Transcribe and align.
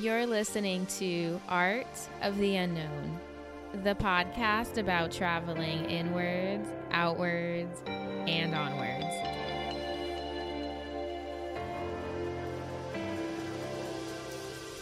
You're 0.00 0.26
listening 0.26 0.86
to 0.98 1.40
Art 1.48 1.86
of 2.20 2.36
the 2.38 2.56
Unknown, 2.56 3.20
the 3.84 3.94
podcast 3.94 4.76
about 4.76 5.12
traveling 5.12 5.88
inwards, 5.88 6.68
outwards, 6.90 7.80
and 7.86 8.56
onwards. 8.56 9.04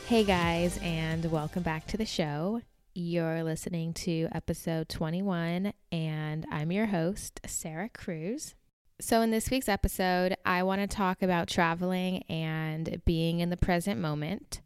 Hey 0.06 0.24
guys, 0.24 0.78
and 0.82 1.30
welcome 1.30 1.62
back 1.62 1.86
to 1.88 1.98
the 1.98 2.06
show. 2.06 2.62
You're 2.94 3.44
listening 3.44 3.92
to 3.94 4.28
episode 4.32 4.88
21, 4.88 5.74
and 5.92 6.46
I'm 6.50 6.72
your 6.72 6.86
host, 6.86 7.38
Sarah 7.46 7.90
Cruz. 7.90 8.54
So, 8.98 9.20
in 9.20 9.30
this 9.30 9.50
week's 9.50 9.68
episode, 9.68 10.36
I 10.46 10.62
want 10.62 10.80
to 10.80 10.86
talk 10.86 11.22
about 11.22 11.48
traveling 11.48 12.22
and 12.30 13.02
being 13.04 13.40
in 13.40 13.50
the 13.50 13.58
present 13.58 14.00
moment. 14.00 14.62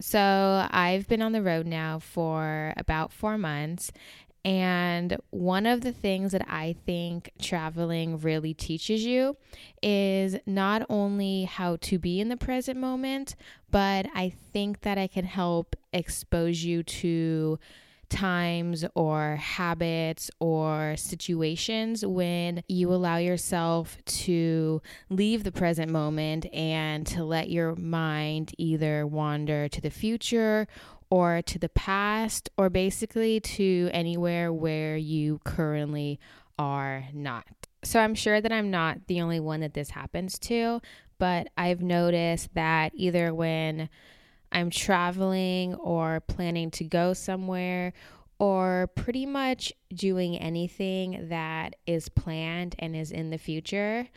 So, 0.00 0.66
I've 0.70 1.08
been 1.08 1.22
on 1.22 1.32
the 1.32 1.42
road 1.42 1.66
now 1.66 1.98
for 1.98 2.74
about 2.76 3.12
four 3.12 3.38
months. 3.38 3.90
And 4.46 5.16
one 5.30 5.66
of 5.66 5.80
the 5.80 5.90
things 5.90 6.30
that 6.30 6.46
I 6.48 6.76
think 6.86 7.32
traveling 7.42 8.20
really 8.20 8.54
teaches 8.54 9.04
you 9.04 9.36
is 9.82 10.36
not 10.46 10.86
only 10.88 11.44
how 11.44 11.78
to 11.80 11.98
be 11.98 12.20
in 12.20 12.28
the 12.28 12.36
present 12.36 12.78
moment, 12.78 13.34
but 13.72 14.06
I 14.14 14.32
think 14.52 14.82
that 14.82 14.98
I 14.98 15.08
can 15.08 15.24
help 15.24 15.74
expose 15.92 16.62
you 16.62 16.84
to 16.84 17.58
times 18.16 18.82
or 18.94 19.36
habits 19.36 20.30
or 20.40 20.94
situations 20.96 22.04
when 22.04 22.62
you 22.66 22.90
allow 22.90 23.18
yourself 23.18 23.98
to 24.06 24.80
leave 25.10 25.44
the 25.44 25.52
present 25.52 25.92
moment 25.92 26.46
and 26.54 27.06
to 27.06 27.22
let 27.24 27.50
your 27.50 27.76
mind 27.76 28.52
either 28.56 29.06
wander 29.06 29.68
to 29.68 29.80
the 29.82 29.90
future 29.90 30.66
or 31.10 31.42
to 31.42 31.58
the 31.58 31.68
past 31.68 32.48
or 32.56 32.70
basically 32.70 33.38
to 33.38 33.90
anywhere 33.92 34.50
where 34.50 34.96
you 34.96 35.38
currently 35.44 36.18
are 36.58 37.04
not. 37.12 37.46
So 37.84 38.00
I'm 38.00 38.14
sure 38.14 38.40
that 38.40 38.50
I'm 38.50 38.70
not 38.70 39.06
the 39.06 39.20
only 39.20 39.40
one 39.40 39.60
that 39.60 39.74
this 39.74 39.90
happens 39.90 40.38
to, 40.40 40.80
but 41.18 41.48
I've 41.56 41.82
noticed 41.82 42.54
that 42.54 42.92
either 42.94 43.34
when 43.34 43.88
I'm 44.52 44.70
traveling 44.70 45.74
or 45.74 46.20
planning 46.20 46.70
to 46.72 46.84
go 46.84 47.12
somewhere 47.12 47.92
or 48.38 48.90
pretty 48.94 49.26
much 49.26 49.72
doing 49.94 50.36
anything 50.36 51.28
that 51.28 51.76
is 51.86 52.08
planned 52.08 52.74
and 52.78 52.94
is 52.94 53.10
in 53.10 53.30
the 53.30 53.38
future, 53.38 54.08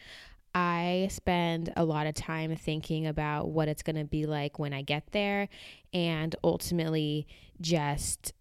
I 0.53 1.07
spend 1.11 1.71
a 1.77 1.85
lot 1.85 2.07
of 2.07 2.15
time 2.15 2.55
thinking 2.55 3.07
about 3.07 3.49
what 3.49 3.67
it's 3.67 3.83
going 3.83 3.95
to 3.95 4.03
be 4.03 4.25
like 4.25 4.59
when 4.59 4.73
I 4.73 4.81
get 4.81 5.11
there 5.11 5.47
and 5.93 6.35
ultimately 6.43 7.27
just 7.61 8.33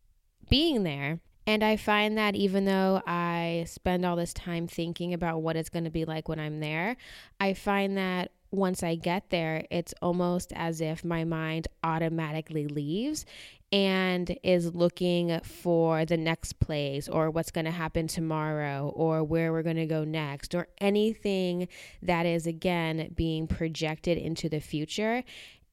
being 0.48 0.82
there. 0.82 1.20
And 1.46 1.62
I 1.62 1.76
find 1.76 2.18
that 2.18 2.34
even 2.34 2.64
though 2.64 3.02
I 3.06 3.64
spend 3.68 4.04
all 4.04 4.16
this 4.16 4.34
time 4.34 4.66
thinking 4.66 5.14
about 5.14 5.42
what 5.42 5.56
it's 5.56 5.70
going 5.70 5.84
to 5.84 5.90
be 5.90 6.04
like 6.04 6.28
when 6.28 6.40
I'm 6.40 6.60
there, 6.60 6.96
I 7.40 7.54
find 7.54 7.96
that 7.96 8.32
once 8.50 8.82
I 8.82 8.94
get 8.94 9.30
there, 9.30 9.64
it's 9.70 9.94
almost 10.00 10.52
as 10.54 10.80
if 10.80 11.04
my 11.04 11.24
mind 11.24 11.68
automatically 11.82 12.66
leaves 12.66 13.26
and 13.70 14.34
is 14.42 14.74
looking 14.74 15.38
for 15.40 16.06
the 16.06 16.16
next 16.16 16.58
place 16.58 17.08
or 17.08 17.30
what's 17.30 17.50
going 17.50 17.66
to 17.66 17.70
happen 17.70 18.06
tomorrow 18.06 18.90
or 18.96 19.22
where 19.22 19.52
we're 19.52 19.62
going 19.62 19.76
to 19.76 19.86
go 19.86 20.04
next 20.04 20.54
or 20.54 20.68
anything 20.78 21.68
that 22.02 22.24
is 22.24 22.46
again 22.46 23.12
being 23.14 23.46
projected 23.46 24.16
into 24.16 24.48
the 24.48 24.60
future. 24.60 25.22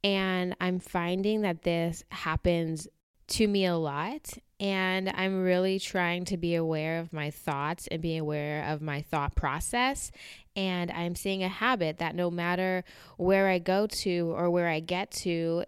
And 0.04 0.56
I'm 0.60 0.80
finding 0.80 1.42
that 1.42 1.64
this 1.64 2.04
happens 2.10 2.88
to 3.28 3.48
me 3.48 3.66
a 3.66 3.78
lot. 3.78 4.34
And 4.60 5.10
I'm 5.10 5.44
really 5.44 5.80
trying 5.80 6.26
to 6.26 6.38
be 6.38 6.56
aware 6.56 7.00
of 7.00 7.12
my 7.12 7.30
thoughts 7.30 7.88
and 7.88 8.02
be 8.02 8.18
aware 8.18 8.64
of 8.66 8.82
my 8.82 9.02
thought 9.02 9.36
process. 9.36 10.12
And 10.56 10.90
I'm 10.92 11.16
seeing 11.16 11.44
a 11.44 11.50
habit 11.50 11.98
that 11.98 12.16
no 12.16 12.32
matter 12.32 12.86
where 13.18 13.48
I 13.48 13.60
go 13.60 13.88
to 13.88 14.34
or 14.36 14.50
where 14.50 14.70
I 14.70 14.80
get 14.80 15.12
to, 15.12 15.66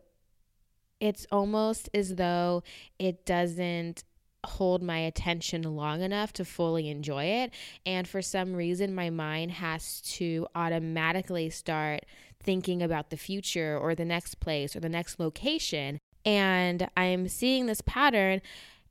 it's 1.00 1.28
almost 1.32 1.90
as 1.94 2.16
though 2.16 2.64
it 2.98 3.26
doesn't 3.26 4.04
hold 4.46 4.82
my 4.82 5.00
attention 5.00 5.64
long 5.64 6.02
enough 6.02 6.32
to 6.34 6.46
fully 6.46 6.90
enjoy 6.90 7.26
it. 7.26 7.52
And 7.86 8.08
for 8.08 8.22
some 8.22 8.54
reason, 8.54 8.96
my 8.96 9.10
mind 9.10 9.52
has 9.52 10.02
to 10.14 10.48
automatically 10.56 11.50
start 11.50 12.06
thinking 12.42 12.82
about 12.82 13.10
the 13.10 13.18
future 13.18 13.78
or 13.78 13.94
the 13.94 14.06
next 14.06 14.40
place 14.40 14.76
or 14.76 14.80
the 14.80 14.90
next 14.90 15.20
location. 15.20 16.00
And 16.26 16.90
I'm 16.96 17.28
seeing 17.28 17.66
this 17.66 17.82
pattern. 17.82 18.42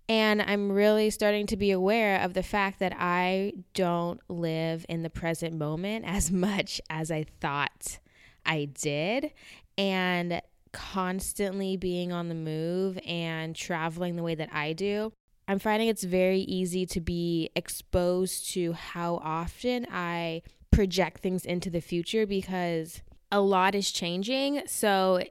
And 0.09 0.41
I'm 0.41 0.71
really 0.71 1.11
starting 1.11 1.47
to 1.49 1.57
be 1.57 1.73
aware 1.73 2.21
of 2.21 2.35
the 2.35 2.43
fact 2.43 2.79
that 2.79 2.95
I 2.97 3.53
don't 3.75 4.21
live 4.29 4.87
in 4.89 5.03
the 5.03 5.11
present 5.11 5.55
moment 5.55 6.05
as 6.09 6.31
much 6.31 6.81
as 6.89 7.11
I 7.11 7.25
thought 7.41 7.99
I 8.45 8.67
did. 8.67 9.33
And 9.77 10.41
constantly 10.73 11.77
being 11.77 12.13
on 12.13 12.29
the 12.29 12.35
move 12.35 12.99
and 13.07 13.57
traveling 13.57 14.17
the 14.17 14.23
way 14.23 14.35
that 14.35 14.51
I 14.53 14.73
do, 14.73 15.13
I'm 15.49 15.59
finding 15.59 15.89
it's 15.89 16.05
very 16.05 16.41
easy 16.41 16.87
to 16.87 17.01
be 17.01 17.51
exposed 17.55 18.51
to 18.53 18.73
how 18.73 19.21
often 19.23 19.87
I 19.91 20.43
project 20.71 21.21
things 21.23 21.45
into 21.45 21.71
the 21.71 21.81
future 21.81 22.27
because 22.27 23.03
a 23.31 23.41
lot 23.41 23.75
is 23.75 23.91
changing. 23.91 24.63
So 24.67 25.23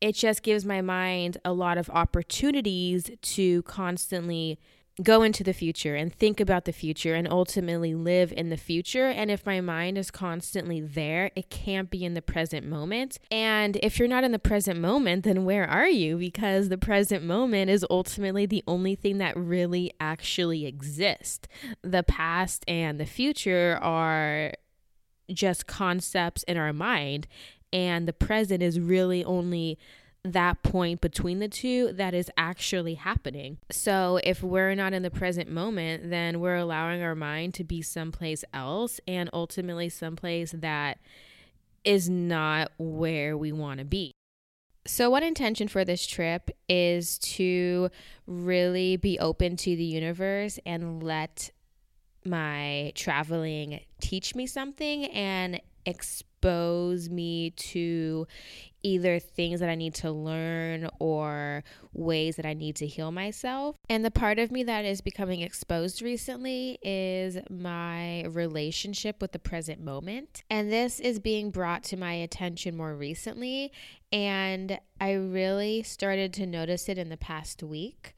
it 0.00 0.14
just 0.14 0.42
gives 0.42 0.64
my 0.64 0.80
mind 0.80 1.38
a 1.44 1.52
lot 1.52 1.78
of 1.78 1.90
opportunities 1.90 3.10
to 3.22 3.62
constantly 3.62 4.58
go 5.02 5.22
into 5.22 5.44
the 5.44 5.52
future 5.52 5.94
and 5.94 6.12
think 6.14 6.40
about 6.40 6.64
the 6.64 6.72
future 6.72 7.14
and 7.14 7.28
ultimately 7.28 7.94
live 7.94 8.32
in 8.32 8.48
the 8.48 8.56
future. 8.56 9.08
And 9.08 9.30
if 9.30 9.44
my 9.44 9.60
mind 9.60 9.98
is 9.98 10.10
constantly 10.10 10.80
there, 10.80 11.30
it 11.36 11.50
can't 11.50 11.90
be 11.90 12.04
in 12.04 12.14
the 12.14 12.22
present 12.22 12.66
moment. 12.66 13.18
And 13.30 13.76
if 13.82 13.98
you're 13.98 14.08
not 14.08 14.24
in 14.24 14.32
the 14.32 14.38
present 14.38 14.80
moment, 14.80 15.24
then 15.24 15.44
where 15.44 15.68
are 15.68 15.88
you? 15.88 16.16
Because 16.16 16.70
the 16.70 16.78
present 16.78 17.22
moment 17.24 17.70
is 17.70 17.84
ultimately 17.90 18.46
the 18.46 18.64
only 18.66 18.94
thing 18.94 19.18
that 19.18 19.36
really 19.36 19.92
actually 20.00 20.64
exists. 20.64 21.46
The 21.82 22.02
past 22.02 22.64
and 22.66 22.98
the 22.98 23.06
future 23.06 23.78
are 23.82 24.52
just 25.32 25.66
concepts 25.66 26.42
in 26.44 26.56
our 26.56 26.72
mind, 26.72 27.26
and 27.72 28.06
the 28.06 28.12
present 28.12 28.62
is 28.62 28.78
really 28.80 29.24
only 29.24 29.78
that 30.32 30.62
point 30.62 31.00
between 31.00 31.38
the 31.38 31.48
two 31.48 31.92
that 31.92 32.14
is 32.14 32.30
actually 32.36 32.94
happening. 32.94 33.58
So, 33.70 34.20
if 34.24 34.42
we're 34.42 34.74
not 34.74 34.92
in 34.92 35.02
the 35.02 35.10
present 35.10 35.50
moment, 35.50 36.10
then 36.10 36.40
we're 36.40 36.56
allowing 36.56 37.02
our 37.02 37.14
mind 37.14 37.54
to 37.54 37.64
be 37.64 37.82
someplace 37.82 38.44
else 38.52 39.00
and 39.06 39.30
ultimately 39.32 39.88
someplace 39.88 40.52
that 40.52 40.98
is 41.84 42.08
not 42.08 42.72
where 42.78 43.36
we 43.36 43.52
want 43.52 43.78
to 43.78 43.84
be. 43.84 44.12
So, 44.86 45.10
one 45.10 45.22
intention 45.22 45.68
for 45.68 45.84
this 45.84 46.06
trip 46.06 46.50
is 46.68 47.18
to 47.18 47.90
really 48.26 48.96
be 48.96 49.18
open 49.18 49.56
to 49.56 49.76
the 49.76 49.84
universe 49.84 50.58
and 50.66 51.02
let 51.02 51.50
my 52.24 52.92
traveling 52.94 53.80
teach 54.00 54.34
me 54.34 54.46
something 54.46 55.06
and 55.06 55.60
expose 56.46 57.10
me 57.10 57.50
to 57.50 58.26
either 58.84 59.18
things 59.18 59.58
that 59.58 59.68
I 59.68 59.74
need 59.74 59.94
to 59.94 60.12
learn 60.12 60.88
or 61.00 61.64
ways 61.92 62.36
that 62.36 62.46
I 62.46 62.54
need 62.54 62.76
to 62.76 62.86
heal 62.86 63.10
myself. 63.10 63.74
And 63.88 64.04
the 64.04 64.12
part 64.12 64.38
of 64.38 64.52
me 64.52 64.62
that 64.62 64.84
is 64.84 65.00
becoming 65.00 65.40
exposed 65.40 66.02
recently 66.02 66.78
is 66.82 67.38
my 67.50 68.24
relationship 68.26 69.20
with 69.20 69.32
the 69.32 69.40
present 69.40 69.80
moment. 69.82 70.44
And 70.48 70.70
this 70.70 71.00
is 71.00 71.18
being 71.18 71.50
brought 71.50 71.82
to 71.84 71.96
my 71.96 72.12
attention 72.12 72.76
more 72.76 72.94
recently. 72.94 73.72
And 74.12 74.78
I 75.00 75.14
really 75.14 75.82
started 75.82 76.32
to 76.34 76.46
notice 76.46 76.88
it 76.88 76.96
in 76.96 77.08
the 77.08 77.16
past 77.16 77.64
week. 77.64 78.14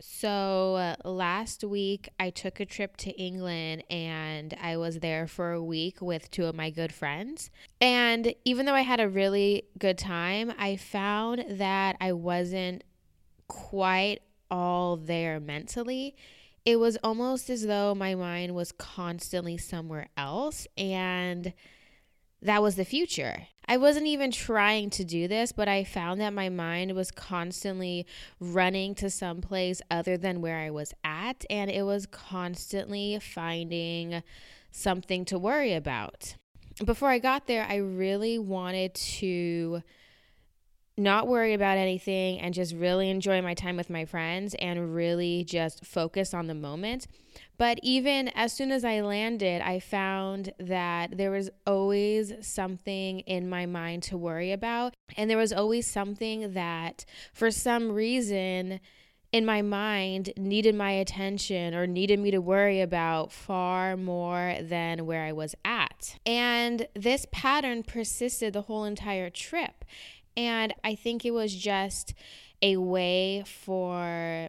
So 0.00 0.76
uh, 0.76 1.08
last 1.08 1.62
week, 1.62 2.08
I 2.18 2.30
took 2.30 2.58
a 2.58 2.64
trip 2.64 2.96
to 2.98 3.10
England 3.10 3.84
and 3.90 4.56
I 4.60 4.78
was 4.78 5.00
there 5.00 5.26
for 5.26 5.52
a 5.52 5.62
week 5.62 6.00
with 6.00 6.30
two 6.30 6.46
of 6.46 6.54
my 6.54 6.70
good 6.70 6.92
friends. 6.92 7.50
And 7.80 8.34
even 8.44 8.66
though 8.66 8.74
I 8.74 8.80
had 8.80 8.98
a 8.98 9.08
really 9.08 9.64
good 9.78 9.98
time, 9.98 10.52
I 10.58 10.76
found 10.76 11.44
that 11.48 11.96
I 12.00 12.12
wasn't 12.12 12.82
quite 13.46 14.20
all 14.50 14.96
there 14.96 15.38
mentally. 15.38 16.16
It 16.64 16.76
was 16.76 16.96
almost 17.02 17.50
as 17.50 17.66
though 17.66 17.94
my 17.94 18.14
mind 18.14 18.54
was 18.54 18.72
constantly 18.72 19.58
somewhere 19.58 20.08
else. 20.16 20.66
And 20.78 21.52
that 22.42 22.62
was 22.62 22.76
the 22.76 22.84
future. 22.84 23.46
I 23.68 23.76
wasn't 23.76 24.06
even 24.06 24.32
trying 24.32 24.90
to 24.90 25.04
do 25.04 25.28
this, 25.28 25.52
but 25.52 25.68
I 25.68 25.84
found 25.84 26.20
that 26.20 26.32
my 26.32 26.48
mind 26.48 26.96
was 26.96 27.12
constantly 27.12 28.04
running 28.40 28.96
to 28.96 29.08
some 29.08 29.40
place 29.40 29.80
other 29.90 30.16
than 30.16 30.40
where 30.40 30.58
I 30.58 30.70
was 30.70 30.92
at, 31.04 31.44
and 31.48 31.70
it 31.70 31.84
was 31.84 32.06
constantly 32.06 33.18
finding 33.20 34.22
something 34.72 35.24
to 35.26 35.38
worry 35.38 35.72
about. 35.74 36.34
Before 36.84 37.10
I 37.10 37.18
got 37.18 37.46
there, 37.46 37.64
I 37.68 37.76
really 37.76 38.38
wanted 38.38 38.94
to 38.94 39.82
not 40.96 41.28
worry 41.28 41.54
about 41.54 41.78
anything 41.78 42.40
and 42.40 42.52
just 42.52 42.74
really 42.74 43.08
enjoy 43.08 43.40
my 43.40 43.54
time 43.54 43.76
with 43.76 43.90
my 43.90 44.04
friends 44.04 44.54
and 44.58 44.94
really 44.94 45.44
just 45.44 45.84
focus 45.84 46.34
on 46.34 46.46
the 46.46 46.54
moment. 46.54 47.06
But 47.60 47.78
even 47.82 48.28
as 48.28 48.54
soon 48.54 48.72
as 48.72 48.86
I 48.86 49.02
landed, 49.02 49.60
I 49.60 49.80
found 49.80 50.54
that 50.58 51.18
there 51.18 51.30
was 51.30 51.50
always 51.66 52.32
something 52.40 53.20
in 53.20 53.50
my 53.50 53.66
mind 53.66 54.02
to 54.04 54.16
worry 54.16 54.50
about. 54.50 54.94
And 55.14 55.28
there 55.28 55.36
was 55.36 55.52
always 55.52 55.86
something 55.86 56.54
that, 56.54 57.04
for 57.34 57.50
some 57.50 57.92
reason, 57.92 58.80
in 59.30 59.44
my 59.44 59.60
mind 59.60 60.32
needed 60.38 60.74
my 60.74 60.92
attention 60.92 61.74
or 61.74 61.86
needed 61.86 62.18
me 62.18 62.30
to 62.30 62.40
worry 62.40 62.80
about 62.80 63.30
far 63.30 63.94
more 63.94 64.56
than 64.62 65.04
where 65.04 65.26
I 65.26 65.32
was 65.32 65.54
at. 65.62 66.18
And 66.24 66.88
this 66.94 67.26
pattern 67.30 67.82
persisted 67.82 68.54
the 68.54 68.62
whole 68.62 68.84
entire 68.84 69.28
trip. 69.28 69.84
And 70.34 70.72
I 70.82 70.94
think 70.94 71.26
it 71.26 71.32
was 71.32 71.54
just 71.54 72.14
a 72.62 72.78
way 72.78 73.44
for 73.44 74.48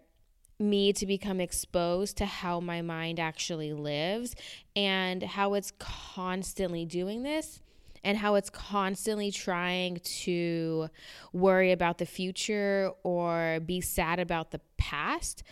me 0.62 0.94
to 0.94 1.06
become 1.06 1.40
exposed 1.40 2.18
to 2.18 2.26
how 2.26 2.60
my 2.60 2.82
mind 2.82 3.20
actually 3.20 3.74
lives 3.74 4.36
and 4.76 5.24
how 5.24 5.54
it's 5.54 5.72
constantly 5.80 6.86
doing 6.86 7.24
this 7.24 7.62
and 8.04 8.18
how 8.18 8.36
it's 8.36 8.50
constantly 8.50 9.32
trying 9.32 9.98
to 9.98 10.90
worry 11.34 11.72
about 11.72 11.98
the 11.98 12.06
future 12.06 12.92
or 13.04 13.60
be 13.66 13.82
sad 13.82 14.20
about 14.20 14.52
the 14.52 14.62
past. 14.78 15.44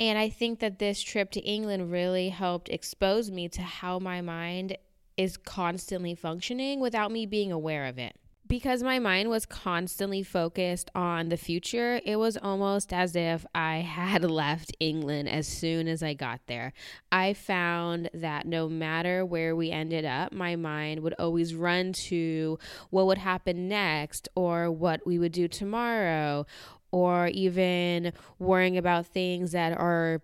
And 0.00 0.18
I 0.18 0.28
think 0.28 0.60
that 0.60 0.78
this 0.78 1.02
trip 1.02 1.30
to 1.32 1.40
England 1.40 1.90
really 1.90 2.28
helped 2.28 2.68
expose 2.68 3.30
me 3.30 3.48
to 3.50 3.62
how 3.62 3.98
my 3.98 4.20
mind 4.20 4.76
is 5.16 5.36
constantly 5.36 6.14
functioning 6.14 6.80
without 6.80 7.10
me 7.10 7.26
being 7.26 7.50
aware 7.50 7.86
of 7.86 7.98
it 7.98 8.16
because 8.48 8.82
my 8.82 8.98
mind 8.98 9.28
was 9.28 9.44
constantly 9.44 10.22
focused 10.22 10.90
on 10.94 11.28
the 11.28 11.36
future, 11.36 12.00
it 12.04 12.16
was 12.16 12.36
almost 12.36 12.92
as 12.92 13.14
if 13.14 13.46
I 13.54 13.76
had 13.78 14.24
left 14.24 14.74
England 14.80 15.28
as 15.28 15.46
soon 15.46 15.86
as 15.86 16.02
I 16.02 16.14
got 16.14 16.40
there. 16.46 16.72
I 17.12 17.34
found 17.34 18.10
that 18.14 18.46
no 18.46 18.68
matter 18.68 19.24
where 19.24 19.54
we 19.54 19.70
ended 19.70 20.04
up, 20.04 20.32
my 20.32 20.56
mind 20.56 21.00
would 21.00 21.14
always 21.18 21.54
run 21.54 21.92
to 21.92 22.58
what 22.90 23.06
would 23.06 23.18
happen 23.18 23.68
next 23.68 24.28
or 24.34 24.70
what 24.70 25.06
we 25.06 25.18
would 25.18 25.32
do 25.32 25.48
tomorrow 25.48 26.46
or 26.90 27.28
even 27.28 28.12
worrying 28.38 28.78
about 28.78 29.06
things 29.06 29.52
that 29.52 29.76
are 29.76 30.22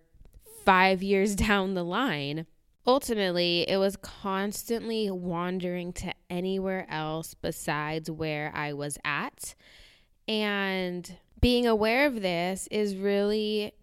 five 0.63 1.03
years 1.03 1.35
down 1.35 1.75
the 1.75 1.83
line 1.83 2.47
ultimately, 2.87 3.65
it 3.67 3.77
was 3.77 3.95
constantly 3.97 5.09
wandering 5.09 5.93
to 5.93 6.13
anywhere 6.29 6.85
else 6.89 7.33
besides 7.33 8.09
where 8.09 8.51
I 8.53 8.73
was 8.73 8.97
at. 9.03 9.55
And 10.27 11.17
being 11.39 11.67
aware 11.67 12.07
of 12.07 12.21
this 12.21 12.67
is 12.71 12.95
really 12.95 13.73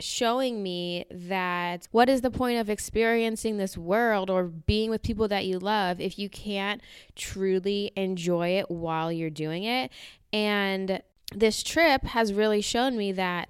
showing 0.00 0.62
me 0.62 1.04
that 1.10 1.88
what 1.90 2.08
is 2.08 2.20
the 2.20 2.30
point 2.30 2.58
of 2.58 2.70
experiencing 2.70 3.56
this 3.56 3.76
world 3.76 4.30
or 4.30 4.44
being 4.44 4.90
with 4.90 5.02
people 5.02 5.26
that 5.28 5.44
you 5.44 5.58
love 5.58 6.00
if 6.00 6.18
you 6.18 6.28
can't 6.28 6.80
truly 7.16 7.90
enjoy 7.96 8.50
it 8.50 8.70
while 8.70 9.10
you're 9.10 9.30
doing 9.30 9.64
it? 9.64 9.90
And 10.32 11.02
this 11.34 11.62
trip 11.62 12.04
has 12.04 12.32
really 12.32 12.60
shown 12.60 12.96
me 12.96 13.12
that 13.12 13.48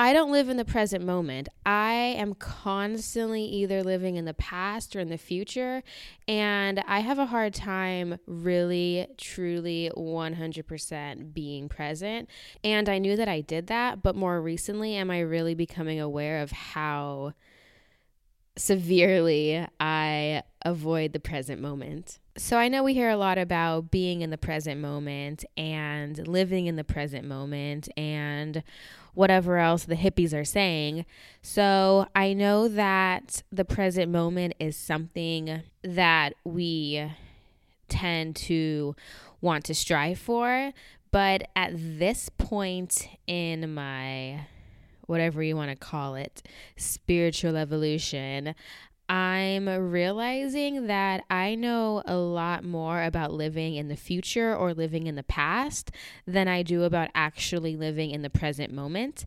I 0.00 0.12
don't 0.12 0.30
live 0.30 0.48
in 0.48 0.56
the 0.56 0.64
present 0.64 1.04
moment. 1.04 1.48
I 1.66 1.92
am 1.92 2.34
constantly 2.34 3.42
either 3.42 3.82
living 3.82 4.14
in 4.14 4.26
the 4.26 4.34
past 4.34 4.94
or 4.94 5.00
in 5.00 5.08
the 5.08 5.18
future. 5.18 5.82
And 6.28 6.78
I 6.86 7.00
have 7.00 7.18
a 7.18 7.26
hard 7.26 7.52
time 7.52 8.18
really, 8.26 9.08
truly 9.18 9.90
100% 9.96 11.34
being 11.34 11.68
present. 11.68 12.30
And 12.62 12.88
I 12.88 12.98
knew 12.98 13.16
that 13.16 13.28
I 13.28 13.40
did 13.40 13.66
that. 13.66 14.00
But 14.00 14.14
more 14.14 14.40
recently, 14.40 14.94
am 14.94 15.10
I 15.10 15.18
really 15.18 15.56
becoming 15.56 15.98
aware 15.98 16.42
of 16.42 16.52
how 16.52 17.32
severely 18.56 19.66
I 19.80 20.44
avoid 20.62 21.12
the 21.12 21.20
present 21.20 21.60
moment? 21.60 22.20
So 22.36 22.56
I 22.56 22.68
know 22.68 22.84
we 22.84 22.94
hear 22.94 23.10
a 23.10 23.16
lot 23.16 23.36
about 23.36 23.90
being 23.90 24.20
in 24.20 24.30
the 24.30 24.38
present 24.38 24.80
moment 24.80 25.44
and 25.56 26.28
living 26.28 26.66
in 26.66 26.76
the 26.76 26.84
present 26.84 27.24
moment 27.24 27.88
and 27.96 28.62
whatever 29.18 29.58
else 29.58 29.82
the 29.82 29.96
hippies 29.96 30.32
are 30.32 30.44
saying. 30.44 31.04
So 31.42 32.06
I 32.14 32.34
know 32.34 32.68
that 32.68 33.42
the 33.50 33.64
present 33.64 34.12
moment 34.12 34.54
is 34.60 34.76
something 34.76 35.64
that 35.82 36.34
we 36.44 37.10
tend 37.88 38.36
to 38.36 38.94
want 39.40 39.64
to 39.64 39.74
strive 39.74 40.20
for. 40.20 40.72
But 41.10 41.48
at 41.56 41.72
this 41.74 42.28
point 42.38 43.08
in 43.26 43.74
my 43.74 44.46
whatever 45.06 45.42
you 45.42 45.56
want 45.56 45.70
to 45.70 45.76
call 45.76 46.14
it, 46.14 46.42
spiritual 46.76 47.56
evolution, 47.56 48.54
I'm 49.08 49.68
realizing 49.68 50.86
that 50.86 51.24
I 51.30 51.54
know 51.54 52.02
a 52.04 52.16
lot 52.16 52.62
more 52.64 53.02
about 53.02 53.32
living 53.32 53.74
in 53.74 53.88
the 53.88 53.96
future 53.96 54.54
or 54.54 54.74
living 54.74 55.06
in 55.06 55.14
the 55.14 55.22
past 55.22 55.90
than 56.26 56.46
I 56.48 56.62
do 56.62 56.82
about 56.82 57.08
actually 57.14 57.76
living 57.76 58.10
in 58.10 58.22
the 58.22 58.30
present 58.30 58.72
moment. 58.72 59.24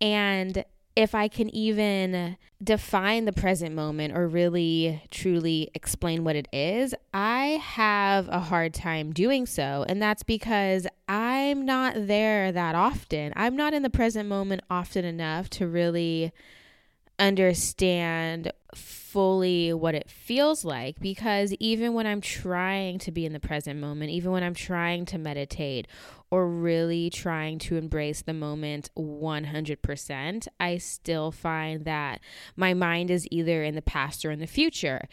And 0.00 0.64
if 0.96 1.14
I 1.14 1.28
can 1.28 1.54
even 1.54 2.36
define 2.62 3.24
the 3.24 3.32
present 3.32 3.74
moment 3.74 4.16
or 4.16 4.26
really 4.26 5.02
truly 5.10 5.70
explain 5.74 6.24
what 6.24 6.36
it 6.36 6.48
is, 6.52 6.94
I 7.14 7.60
have 7.62 8.28
a 8.28 8.40
hard 8.40 8.74
time 8.74 9.12
doing 9.12 9.46
so. 9.46 9.84
And 9.88 10.02
that's 10.02 10.24
because 10.24 10.86
I'm 11.08 11.64
not 11.64 11.94
there 11.96 12.50
that 12.50 12.74
often. 12.74 13.32
I'm 13.36 13.56
not 13.56 13.72
in 13.72 13.82
the 13.82 13.90
present 13.90 14.28
moment 14.28 14.62
often 14.68 15.04
enough 15.04 15.48
to 15.50 15.68
really 15.68 16.32
understand 17.20 18.52
fully 18.74 19.72
what 19.72 19.94
it 19.94 20.08
feels 20.08 20.64
like 20.64 20.98
because 21.00 21.52
even 21.54 21.94
when 21.94 22.06
I'm 22.06 22.20
trying 22.20 22.98
to 23.00 23.12
be 23.12 23.26
in 23.26 23.32
the 23.32 23.40
present 23.40 23.78
moment, 23.78 24.10
even 24.10 24.32
when 24.32 24.42
I'm 24.42 24.54
trying 24.54 25.04
to 25.06 25.18
meditate 25.18 25.86
or 26.30 26.48
really 26.48 27.10
trying 27.10 27.58
to 27.58 27.76
embrace 27.76 28.22
the 28.22 28.32
moment 28.32 28.90
100%, 28.96 30.48
I 30.58 30.78
still 30.78 31.30
find 31.30 31.84
that 31.84 32.20
my 32.56 32.72
mind 32.72 33.10
is 33.10 33.26
either 33.30 33.64
in 33.64 33.74
the 33.74 33.82
past 33.82 34.24
or 34.24 34.30
in 34.30 34.38
the 34.38 34.46
future. 34.46 35.08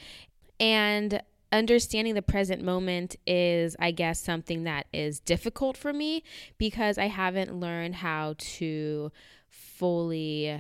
And 0.59 1.21
understanding 1.51 2.13
the 2.13 2.21
present 2.21 2.63
moment 2.63 3.15
is, 3.25 3.75
I 3.79 3.91
guess, 3.91 4.21
something 4.21 4.63
that 4.63 4.87
is 4.93 5.19
difficult 5.19 5.75
for 5.75 5.91
me 5.91 6.23
because 6.57 6.97
I 6.97 7.07
haven't 7.07 7.59
learned 7.59 7.95
how 7.95 8.35
to 8.37 9.11
fully 9.49 10.59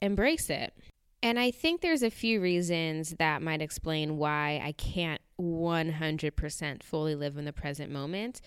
embrace 0.00 0.50
it. 0.50 0.74
And 1.22 1.38
I 1.38 1.50
think 1.50 1.80
there's 1.80 2.02
a 2.02 2.10
few 2.10 2.40
reasons 2.40 3.14
that 3.18 3.42
might 3.42 3.62
explain 3.62 4.16
why 4.16 4.60
I 4.62 4.72
can't 4.72 5.20
100% 5.40 6.82
fully 6.82 7.14
live 7.14 7.36
in 7.36 7.44
the 7.44 7.52
present 7.52 7.90
moment. 7.90 8.40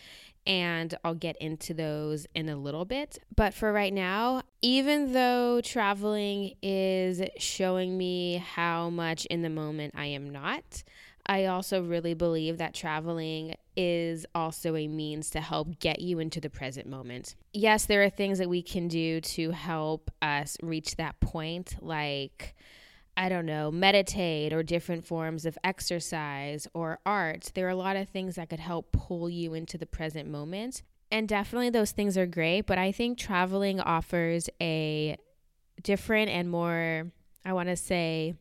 And 0.47 0.95
I'll 1.03 1.15
get 1.15 1.35
into 1.37 1.73
those 1.73 2.25
in 2.33 2.47
a 2.47 2.55
little 2.55 2.85
bit. 2.85 3.19
But 3.35 3.53
for 3.53 3.73
right 3.73 3.93
now, 3.93 4.43
even 4.61 5.13
though 5.13 5.61
traveling 5.61 6.53
is 6.63 7.21
showing 7.37 7.97
me 7.97 8.37
how 8.37 8.89
much 8.89 9.25
in 9.25 9.41
the 9.41 9.49
moment 9.49 9.93
I 9.97 10.05
am 10.05 10.29
not, 10.29 10.83
I 11.29 11.45
also 11.45 11.83
really 11.83 12.15
believe 12.15 12.57
that 12.57 12.73
traveling 12.73 13.53
is 13.77 14.25
also 14.33 14.75
a 14.75 14.87
means 14.87 15.29
to 15.29 15.41
help 15.41 15.77
get 15.77 16.01
you 16.01 16.17
into 16.17 16.41
the 16.41 16.49
present 16.49 16.87
moment. 16.87 17.35
Yes, 17.53 17.85
there 17.85 18.01
are 18.01 18.09
things 18.09 18.39
that 18.39 18.49
we 18.49 18.63
can 18.63 18.87
do 18.87 19.21
to 19.21 19.51
help 19.51 20.09
us 20.23 20.57
reach 20.63 20.95
that 20.95 21.19
point, 21.19 21.75
like, 21.81 22.55
I 23.15 23.29
don't 23.29 23.45
know, 23.45 23.69
meditate 23.69 24.53
or 24.53 24.63
different 24.63 25.05
forms 25.05 25.45
of 25.45 25.55
exercise 25.63 26.67
or 26.73 26.97
art. 27.05 27.51
There 27.53 27.67
are 27.67 27.69
a 27.69 27.75
lot 27.75 27.95
of 27.95 28.09
things 28.09 28.33
that 28.35 28.49
could 28.49 28.59
help 28.59 28.91
pull 28.91 29.29
you 29.29 29.53
into 29.53 29.77
the 29.77 29.85
present 29.85 30.27
moment. 30.27 30.81
And 31.11 31.27
definitely 31.27 31.69
those 31.69 31.91
things 31.91 32.17
are 32.17 32.25
great, 32.25 32.61
but 32.61 32.79
I 32.79 32.91
think 32.91 33.19
traveling 33.19 33.79
offers 33.79 34.49
a 34.59 35.15
different 35.83 36.31
and 36.31 36.49
more, 36.49 37.11
I 37.45 37.53
want 37.53 37.69
to 37.69 37.75
say, 37.75 38.33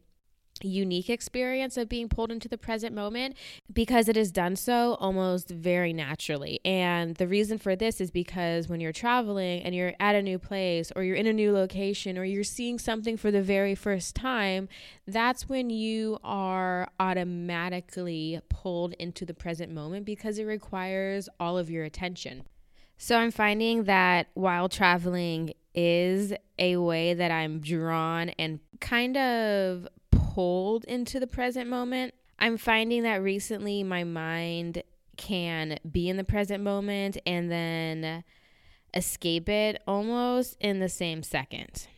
unique 0.64 1.10
experience 1.10 1.76
of 1.76 1.88
being 1.88 2.08
pulled 2.08 2.30
into 2.30 2.48
the 2.48 2.58
present 2.58 2.94
moment 2.94 3.36
because 3.72 4.08
it 4.08 4.16
is 4.16 4.30
done 4.30 4.56
so 4.56 4.96
almost 5.00 5.50
very 5.50 5.92
naturally. 5.92 6.60
And 6.64 7.16
the 7.16 7.28
reason 7.28 7.58
for 7.58 7.76
this 7.76 8.00
is 8.00 8.10
because 8.10 8.68
when 8.68 8.80
you're 8.80 8.92
traveling 8.92 9.62
and 9.62 9.74
you're 9.74 9.94
at 10.00 10.14
a 10.14 10.22
new 10.22 10.38
place 10.38 10.92
or 10.94 11.02
you're 11.02 11.16
in 11.16 11.26
a 11.26 11.32
new 11.32 11.52
location 11.52 12.18
or 12.18 12.24
you're 12.24 12.44
seeing 12.44 12.78
something 12.78 13.16
for 13.16 13.30
the 13.30 13.42
very 13.42 13.74
first 13.74 14.14
time, 14.14 14.68
that's 15.06 15.48
when 15.48 15.70
you 15.70 16.18
are 16.24 16.88
automatically 17.00 18.40
pulled 18.48 18.94
into 18.94 19.24
the 19.24 19.34
present 19.34 19.72
moment 19.72 20.04
because 20.04 20.38
it 20.38 20.44
requires 20.44 21.28
all 21.38 21.58
of 21.58 21.70
your 21.70 21.84
attention. 21.84 22.44
So 22.96 23.16
I'm 23.16 23.30
finding 23.30 23.84
that 23.84 24.26
while 24.34 24.68
traveling 24.68 25.52
is 25.72 26.34
a 26.58 26.76
way 26.76 27.14
that 27.14 27.30
I'm 27.30 27.60
drawn 27.60 28.30
and 28.30 28.58
kind 28.80 29.16
of 29.16 29.86
pulled 30.38 30.84
into 30.84 31.18
the 31.18 31.26
present 31.26 31.68
moment. 31.68 32.14
I'm 32.38 32.58
finding 32.58 33.02
that 33.02 33.20
recently 33.20 33.82
my 33.82 34.04
mind 34.04 34.84
can 35.16 35.80
be 35.90 36.08
in 36.08 36.16
the 36.16 36.22
present 36.22 36.62
moment 36.62 37.18
and 37.26 37.50
then 37.50 38.22
escape 38.94 39.48
it 39.48 39.82
almost 39.84 40.56
in 40.60 40.78
the 40.78 40.88
same 40.88 41.24
second. 41.24 41.88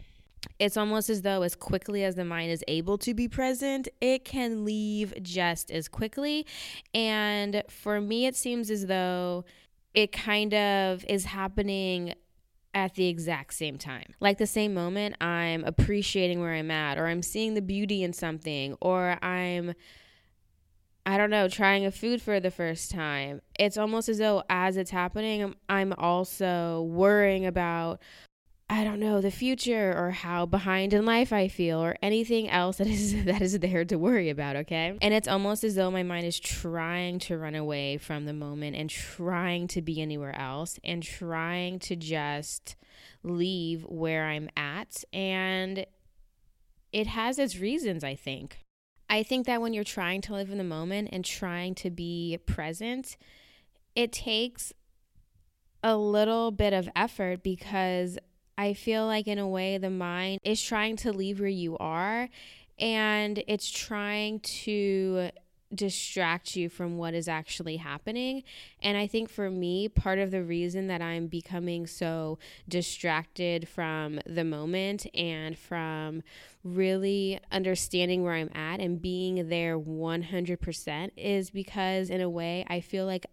It's 0.58 0.78
almost 0.78 1.10
as 1.10 1.20
though, 1.20 1.42
as 1.42 1.54
quickly 1.54 2.02
as 2.02 2.14
the 2.14 2.24
mind 2.24 2.50
is 2.50 2.64
able 2.66 2.96
to 2.98 3.12
be 3.12 3.28
present, 3.28 3.88
it 4.00 4.24
can 4.24 4.64
leave 4.64 5.12
just 5.22 5.70
as 5.70 5.86
quickly. 5.86 6.46
And 6.94 7.62
for 7.68 8.00
me, 8.00 8.24
it 8.24 8.36
seems 8.36 8.70
as 8.70 8.86
though 8.86 9.44
it 9.92 10.12
kind 10.12 10.54
of 10.54 11.04
is 11.10 11.26
happening 11.26 12.14
at 12.74 12.94
the 12.94 13.08
exact 13.08 13.54
same 13.54 13.78
time. 13.78 14.14
Like 14.20 14.38
the 14.38 14.46
same 14.46 14.74
moment, 14.74 15.16
I'm 15.20 15.64
appreciating 15.64 16.40
where 16.40 16.52
I'm 16.52 16.70
at, 16.70 16.98
or 16.98 17.06
I'm 17.06 17.22
seeing 17.22 17.54
the 17.54 17.62
beauty 17.62 18.02
in 18.02 18.12
something, 18.12 18.76
or 18.80 19.22
I'm 19.22 19.74
I 21.06 21.16
don't 21.16 21.30
know, 21.30 21.48
trying 21.48 21.86
a 21.86 21.90
food 21.90 22.20
for 22.20 22.40
the 22.40 22.50
first 22.50 22.90
time. 22.90 23.40
It's 23.58 23.78
almost 23.78 24.08
as 24.08 24.18
though 24.18 24.44
as 24.50 24.76
it's 24.76 24.90
happening, 24.90 25.54
I'm 25.68 25.94
also 25.94 26.82
worrying 26.82 27.46
about, 27.46 28.00
I 28.72 28.84
don't 28.84 29.00
know, 29.00 29.20
the 29.20 29.32
future 29.32 29.92
or 29.98 30.12
how 30.12 30.46
behind 30.46 30.94
in 30.94 31.04
life 31.04 31.32
I 31.32 31.48
feel 31.48 31.82
or 31.82 31.96
anything 32.00 32.48
else 32.48 32.76
that 32.76 32.86
is 32.86 33.24
that 33.24 33.42
is 33.42 33.58
there 33.58 33.84
to 33.84 33.96
worry 33.96 34.30
about, 34.30 34.54
okay? 34.54 34.96
And 35.02 35.12
it's 35.12 35.26
almost 35.26 35.64
as 35.64 35.74
though 35.74 35.90
my 35.90 36.04
mind 36.04 36.24
is 36.24 36.38
trying 36.38 37.18
to 37.20 37.36
run 37.36 37.56
away 37.56 37.96
from 37.96 38.26
the 38.26 38.32
moment 38.32 38.76
and 38.76 38.88
trying 38.88 39.66
to 39.68 39.82
be 39.82 40.00
anywhere 40.00 40.38
else 40.38 40.78
and 40.84 41.02
trying 41.02 41.80
to 41.80 41.96
just 41.96 42.76
leave 43.24 43.82
where 43.88 44.26
I'm 44.26 44.48
at 44.56 45.02
and 45.12 45.84
it 46.92 47.08
has 47.08 47.40
its 47.40 47.58
reasons, 47.58 48.04
I 48.04 48.14
think. 48.14 48.58
I 49.08 49.24
think 49.24 49.46
that 49.46 49.60
when 49.60 49.74
you're 49.74 49.82
trying 49.82 50.20
to 50.22 50.32
live 50.34 50.48
in 50.48 50.58
the 50.58 50.64
moment 50.64 51.08
and 51.10 51.24
trying 51.24 51.74
to 51.76 51.90
be 51.90 52.38
present, 52.46 53.16
it 53.96 54.12
takes 54.12 54.72
a 55.82 55.96
little 55.96 56.52
bit 56.52 56.72
of 56.72 56.88
effort 56.94 57.42
because 57.42 58.18
I 58.60 58.74
feel 58.74 59.06
like, 59.06 59.26
in 59.26 59.38
a 59.38 59.48
way, 59.48 59.78
the 59.78 59.88
mind 59.88 60.38
is 60.44 60.62
trying 60.62 60.96
to 60.96 61.12
leave 61.12 61.40
where 61.40 61.48
you 61.48 61.78
are 61.78 62.28
and 62.78 63.42
it's 63.48 63.70
trying 63.70 64.40
to 64.40 65.30
distract 65.74 66.56
you 66.56 66.68
from 66.68 66.98
what 66.98 67.14
is 67.14 67.26
actually 67.26 67.78
happening. 67.78 68.42
And 68.82 68.98
I 68.98 69.06
think 69.06 69.30
for 69.30 69.50
me, 69.50 69.88
part 69.88 70.18
of 70.18 70.30
the 70.30 70.42
reason 70.42 70.88
that 70.88 71.00
I'm 71.00 71.26
becoming 71.26 71.86
so 71.86 72.38
distracted 72.68 73.66
from 73.66 74.20
the 74.26 74.44
moment 74.44 75.06
and 75.14 75.56
from 75.56 76.22
really 76.62 77.40
understanding 77.50 78.24
where 78.24 78.34
I'm 78.34 78.50
at 78.54 78.78
and 78.78 79.00
being 79.00 79.48
there 79.48 79.78
100% 79.78 81.10
is 81.16 81.48
because, 81.48 82.10
in 82.10 82.20
a 82.20 82.28
way, 82.28 82.66
I 82.68 82.80
feel 82.80 83.06
like 83.06 83.24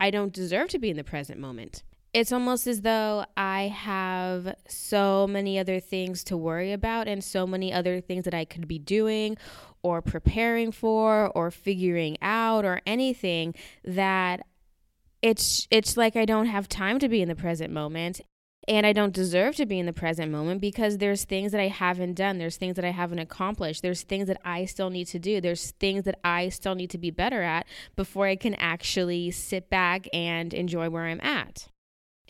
I 0.00 0.10
don't 0.10 0.32
deserve 0.32 0.68
to 0.70 0.80
be 0.80 0.90
in 0.90 0.96
the 0.96 1.04
present 1.04 1.38
moment 1.38 1.84
it's 2.12 2.32
almost 2.32 2.66
as 2.66 2.82
though 2.82 3.24
I 3.36 3.68
have 3.68 4.54
so 4.68 5.26
many 5.26 5.58
other 5.58 5.80
things 5.80 6.22
to 6.24 6.36
worry 6.36 6.72
about 6.72 7.08
and 7.08 7.24
so 7.24 7.46
many 7.46 7.72
other 7.72 8.00
things 8.00 8.24
that 8.24 8.34
I 8.34 8.44
could 8.44 8.68
be 8.68 8.78
doing 8.78 9.38
or 9.82 10.02
preparing 10.02 10.72
for 10.72 11.30
or 11.34 11.50
figuring 11.50 12.18
out 12.20 12.64
or 12.64 12.80
anything 12.86 13.54
that 13.84 14.46
it's 15.22 15.66
it's 15.70 15.96
like 15.96 16.16
I 16.16 16.24
don't 16.24 16.46
have 16.46 16.68
time 16.68 16.98
to 16.98 17.08
be 17.08 17.22
in 17.22 17.28
the 17.28 17.34
present 17.34 17.72
moment 17.72 18.20
and 18.68 18.86
I 18.86 18.92
don't 18.92 19.12
deserve 19.12 19.56
to 19.56 19.66
be 19.66 19.78
in 19.78 19.86
the 19.86 19.92
present 19.92 20.30
moment 20.30 20.60
because 20.60 20.98
there's 20.98 21.24
things 21.24 21.50
that 21.50 21.60
I 21.60 21.66
haven't 21.68 22.14
done. 22.14 22.38
There's 22.38 22.56
things 22.56 22.76
that 22.76 22.84
I 22.84 22.90
haven't 22.90 23.18
accomplished. 23.18 23.82
There's 23.82 24.02
things 24.02 24.28
that 24.28 24.40
I 24.44 24.66
still 24.66 24.88
need 24.88 25.06
to 25.08 25.18
do. 25.18 25.40
There's 25.40 25.72
things 25.72 26.04
that 26.04 26.20
I 26.22 26.48
still 26.48 26.76
need 26.76 26.90
to 26.90 26.98
be 26.98 27.10
better 27.10 27.42
at 27.42 27.66
before 27.96 28.26
I 28.26 28.36
can 28.36 28.54
actually 28.54 29.32
sit 29.32 29.68
back 29.68 30.06
and 30.12 30.54
enjoy 30.54 30.90
where 30.90 31.06
I'm 31.06 31.20
at. 31.22 31.71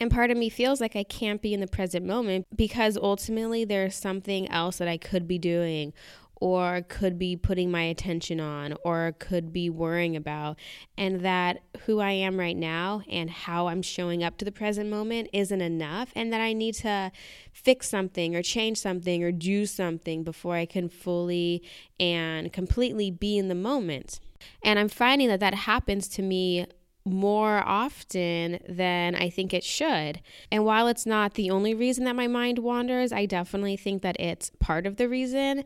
And 0.03 0.11
part 0.11 0.33
of 0.33 0.37
me 0.37 0.49
feels 0.49 0.81
like 0.81 0.97
I 0.97 1.05
can't 1.05 1.41
be 1.41 1.55
in 1.55 1.61
the 1.61 1.69
present 1.69 2.05
moment 2.05 2.49
because 2.57 2.99
ultimately 3.01 3.65
there's 3.65 3.95
something 3.95 4.51
else 4.51 4.79
that 4.79 4.89
I 4.89 4.97
could 4.97 5.29
be 5.29 5.39
doing 5.39 5.93
or 6.41 6.85
could 6.89 7.21
be 7.21 7.37
putting 7.37 7.71
my 7.71 7.83
attention 7.83 8.41
on 8.41 8.75
or 8.85 9.15
could 9.21 9.53
be 9.53 9.71
worrying 9.71 10.17
about. 10.17 10.59
And 10.99 11.21
that 11.21 11.61
who 11.87 12.01
I 12.01 12.11
am 12.11 12.37
right 12.37 12.57
now 12.57 13.03
and 13.09 13.31
how 13.31 13.69
I'm 13.69 13.81
showing 13.81 14.25
up 14.25 14.39
to 14.39 14.45
the 14.45 14.51
present 14.51 14.91
moment 14.91 15.31
isn't 15.33 15.61
enough. 15.61 16.11
And 16.17 16.33
that 16.33 16.41
I 16.41 16.53
need 16.53 16.75
to 16.79 17.13
fix 17.53 17.89
something 17.89 18.35
or 18.35 18.43
change 18.43 18.79
something 18.79 19.23
or 19.23 19.31
do 19.31 19.67
something 19.67 20.25
before 20.25 20.57
I 20.57 20.67
can 20.67 20.89
fully 20.89 21.63
and 22.01 22.53
completely 22.53 23.13
be 23.13 23.39
in 23.39 23.47
the 23.47 23.55
moment. 23.55 24.19
And 24.65 24.81
I'm 24.81 24.89
finding 24.89 25.29
that 25.29 25.39
that 25.39 25.55
happens 25.55 26.09
to 26.09 26.23
me 26.23 26.67
more 27.05 27.63
often 27.67 28.61
than 28.69 29.15
I 29.15 29.29
think 29.31 29.53
it 29.53 29.65
should. 29.65 30.21
And 30.51 30.65
while 30.65 30.87
it's 30.89 31.07
not 31.07 31.35
the 31.35 31.51
only 31.51 31.75
reason 31.75 32.05
that 32.05 32.17
my 32.17 32.29
mind 32.29 32.59
wanders, 32.59 33.13
I 33.13 33.27
definitely 33.27 33.77
think 33.77 34.03
that 34.03 34.21
it's 34.21 34.51
part 34.61 34.87
of 34.87 34.97
the 34.97 35.09
reason. 35.09 35.65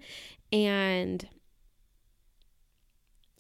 And 0.53 1.29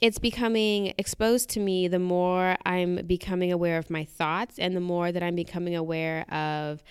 it's 0.02 0.18
becoming 0.18 0.92
exposed 0.98 1.48
to 1.50 1.60
me 1.60 1.88
the 1.88 1.98
more 1.98 2.56
I'm 2.66 2.96
becoming 3.06 3.50
aware 3.50 3.78
of 3.78 3.88
my 3.88 4.04
thoughts 4.04 4.58
and 4.58 4.76
the 4.76 4.80
more 4.80 5.10
that 5.10 5.22
I'm 5.22 5.36
becoming 5.36 5.74
aware 5.74 6.30
of 6.30 6.82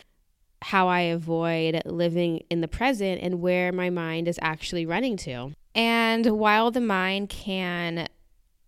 how 0.64 0.88
I 0.88 1.02
avoid 1.02 1.82
living 1.86 2.42
in 2.50 2.62
the 2.62 2.68
present 2.68 3.22
and 3.22 3.42
where 3.42 3.72
my 3.72 3.92
mind 3.92 4.28
is 4.28 4.40
actually 4.42 4.88
running 4.88 5.18
to. 5.18 5.52
And 5.76 6.26
while 6.40 6.72
the 6.72 6.82
mind 6.82 7.30
can 7.30 8.08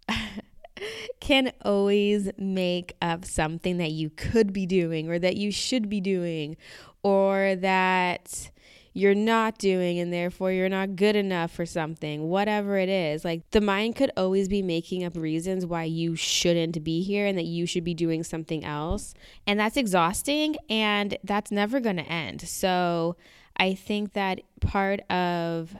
can 1.20 1.52
always 1.64 2.30
make 2.38 2.96
up 3.02 3.26
something 3.26 3.78
that 3.78 3.92
you 3.92 4.10
could 4.10 4.54
be 4.54 4.66
doing 4.66 5.10
or 5.10 5.20
that 5.20 5.38
you 5.38 5.52
should 5.52 5.90
be 5.90 6.02
doing 6.02 6.58
or 7.04 7.56
that 7.56 8.50
you're 8.98 9.14
not 9.14 9.60
doing 9.60 10.00
and 10.00 10.12
therefore 10.12 10.52
you're 10.52 10.68
not 10.68 10.96
good 10.96 11.16
enough 11.16 11.52
for 11.52 11.68
something, 11.68 12.30
whatever 12.30 12.78
it 12.78 12.90
is. 12.90 13.24
Like 13.24 13.48
the 13.52 13.62
mind 13.62 13.96
could 13.96 14.12
always 14.18 14.50
be 14.50 14.64
making 14.64 15.04
up 15.04 15.16
reasons 15.16 15.68
why 15.68 15.84
you 15.84 16.16
shouldn't 16.16 16.84
be 16.84 17.04
here 17.04 17.28
and 17.28 17.38
that 17.38 17.46
you 17.46 17.68
should 17.68 17.84
be 17.84 17.94
doing 17.94 18.24
something 18.24 18.66
else. 18.66 19.14
And 19.46 19.60
that's 19.60 19.78
exhausting 19.78 20.56
and 20.68 21.16
that's 21.24 21.52
never 21.52 21.80
going 21.80 21.98
to 21.98 22.12
end. 22.12 22.42
So 22.42 23.16
I 23.56 23.76
think 23.76 24.14
that 24.14 24.42
part 24.62 25.02
of 25.12 25.78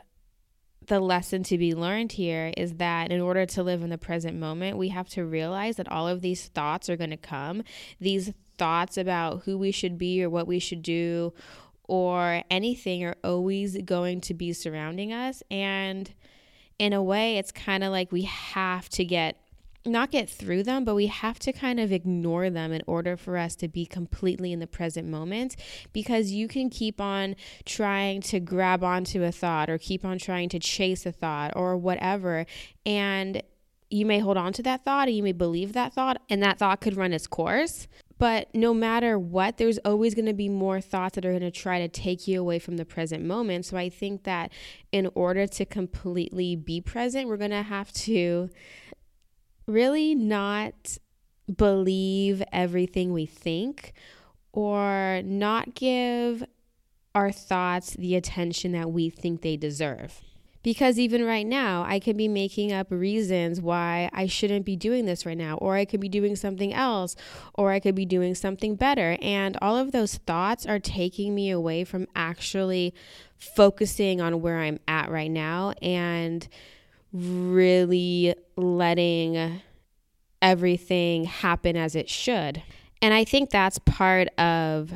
the 0.88 1.00
lesson 1.00 1.44
to 1.44 1.58
be 1.58 1.76
learned 1.76 2.14
here 2.14 2.54
is 2.58 2.76
that 2.76 3.12
in 3.12 3.22
order 3.22 3.46
to 3.46 3.64
live 3.64 3.84
in 3.84 3.90
the 3.90 3.98
present 3.98 4.38
moment, 4.38 4.78
we 4.78 4.90
have 4.90 5.10
to 5.10 5.26
realize 5.26 5.76
that 5.76 5.92
all 5.92 6.08
of 6.08 6.22
these 6.22 6.48
thoughts 6.48 6.90
are 6.90 6.98
going 6.98 7.10
to 7.10 7.18
come. 7.18 7.64
These 8.00 8.34
thoughts 8.58 8.98
about 8.98 9.44
who 9.44 9.58
we 9.58 9.72
should 9.72 9.98
be 9.98 10.24
or 10.24 10.30
what 10.30 10.48
we 10.48 10.60
should 10.60 10.82
do 10.82 11.34
or 11.84 12.42
anything 12.50 13.04
are 13.04 13.16
always 13.24 13.78
going 13.84 14.22
to 14.22 14.34
be 14.34 14.54
surrounding 14.54 15.14
us. 15.14 15.44
And 15.52 16.12
in 16.80 16.94
a 16.94 17.04
way, 17.04 17.38
it's 17.38 17.52
kind 17.52 17.84
of 17.84 17.92
like 17.92 18.12
we 18.12 18.24
have 18.24 18.90
to 18.90 19.06
get 19.06 19.38
not 19.86 20.12
get 20.12 20.30
through 20.30 20.64
them, 20.64 20.84
but 20.84 20.96
we 20.96 21.08
have 21.08 21.40
to 21.40 21.54
kind 21.54 21.80
of 21.80 21.92
ignore 21.92 22.50
them 22.50 22.72
in 22.72 22.82
order 22.88 23.16
for 23.16 23.38
us 23.38 23.56
to 23.58 23.68
be 23.68 23.86
completely 23.86 24.52
in 24.52 24.60
the 24.60 24.68
present 24.68 25.08
moment 25.08 25.56
because 25.94 26.32
you 26.32 26.48
can 26.48 26.70
keep 26.70 27.00
on 27.00 27.36
trying 27.66 28.22
to 28.22 28.40
grab 28.40 28.84
onto 28.84 29.24
a 29.24 29.32
thought 29.32 29.70
or 29.70 29.78
keep 29.78 30.04
on 30.04 30.18
trying 30.18 30.50
to 30.50 30.60
chase 30.60 31.06
a 31.06 31.12
thought 31.12 31.54
or 31.56 31.78
whatever. 31.78 32.46
And 32.86 33.42
you 33.90 34.06
may 34.06 34.20
hold 34.20 34.38
on 34.38 34.52
to 34.54 34.64
that 34.64 34.84
thought 34.84 35.08
and 35.08 35.16
you 35.16 35.24
may 35.24 35.32
believe 35.32 35.74
that 35.74 35.94
thought, 35.94 36.22
and 36.30 36.44
that 36.44 36.60
thought 36.60 36.82
could 36.82 36.98
run 36.98 37.14
its 37.14 37.28
course. 37.28 37.88
But 38.20 38.54
no 38.54 38.74
matter 38.74 39.20
what, 39.20 39.58
there's 39.58 39.78
always 39.80 40.16
going 40.16 40.26
to 40.26 40.34
be 40.34 40.50
more 40.50 40.82
thoughts 40.82 41.16
that 41.16 41.26
are 41.26 41.32
going 41.32 41.42
to 41.42 41.52
try 41.52 41.80
to 41.80 41.88
take 41.88 42.28
you 42.28 42.42
away 42.42 42.58
from 42.58 42.78
the 42.78 42.86
present 42.86 43.24
moment. 43.24 43.66
So 43.66 43.78
I 43.78 43.90
think 43.90 44.24
that 44.24 44.52
in 44.92 45.10
order 45.14 45.46
to 45.46 45.66
completely 45.66 46.56
be 46.56 46.82
present, 46.82 47.28
we're 47.28 47.38
going 47.38 47.52
to 47.52 47.62
have 47.62 47.92
to 47.94 48.50
really 49.68 50.16
not 50.16 50.98
believe 51.54 52.42
everything 52.52 53.14
we 53.14 53.26
think 53.26 53.94
or 54.54 55.22
not 55.24 55.76
give 55.76 56.44
our 57.14 57.32
thoughts 57.32 57.92
the 57.94 58.16
attention 58.16 58.72
that 58.72 58.92
we 58.92 59.10
think 59.10 59.42
they 59.42 59.58
deserve. 59.58 60.22
Because 60.64 61.00
even 61.00 61.24
right 61.24 61.46
now, 61.48 61.86
I 61.88 62.00
can 62.00 62.18
be 62.18 62.28
making 62.28 62.74
up 62.74 62.88
reasons 62.90 63.62
why 63.62 64.10
I 64.12 64.28
shouldn't 64.28 64.66
be 64.66 64.76
doing 64.76 65.06
this 65.06 65.26
right 65.26 65.38
now, 65.38 65.56
or 65.58 65.76
I 65.76 65.86
could 65.86 66.02
be 66.02 66.10
doing 66.10 66.36
something 66.36 66.74
else, 66.74 67.16
or 67.54 67.72
I 67.72 67.80
could 67.80 67.96
be 67.96 68.06
doing 68.06 68.36
something 68.36 68.76
better. 68.76 69.18
And 69.22 69.58
all 69.62 69.78
of 69.78 69.92
those 69.92 70.16
thoughts 70.16 70.66
are 70.66 70.80
taking 70.80 71.34
me 71.34 71.52
away 71.52 71.84
from 71.84 72.08
actually 72.16 72.94
focusing 73.38 74.20
on 74.20 74.42
where 74.42 74.60
I'm 74.60 74.80
at 74.88 75.10
right 75.10 75.32
now 75.32 75.74
and 75.82 76.48
really 77.18 78.36
letting 78.56 79.62
everything 80.42 81.26
happen 81.26 81.76
as 81.76 81.96
it 81.96 82.10
should. 82.10 82.62
And 83.02 83.14
I 83.14 83.24
think 83.24 83.50
that's 83.50 83.80
part 83.80 84.28
of 84.40 84.94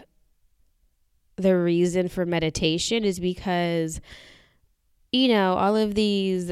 the 1.37 1.57
reason 1.57 2.07
for 2.07 2.25
meditation 2.25 3.03
is 3.03 3.19
because, 3.19 4.01
you 5.11 5.27
know, 5.27 5.55
all 5.55 5.75
of 5.75 5.95
these 5.95 6.51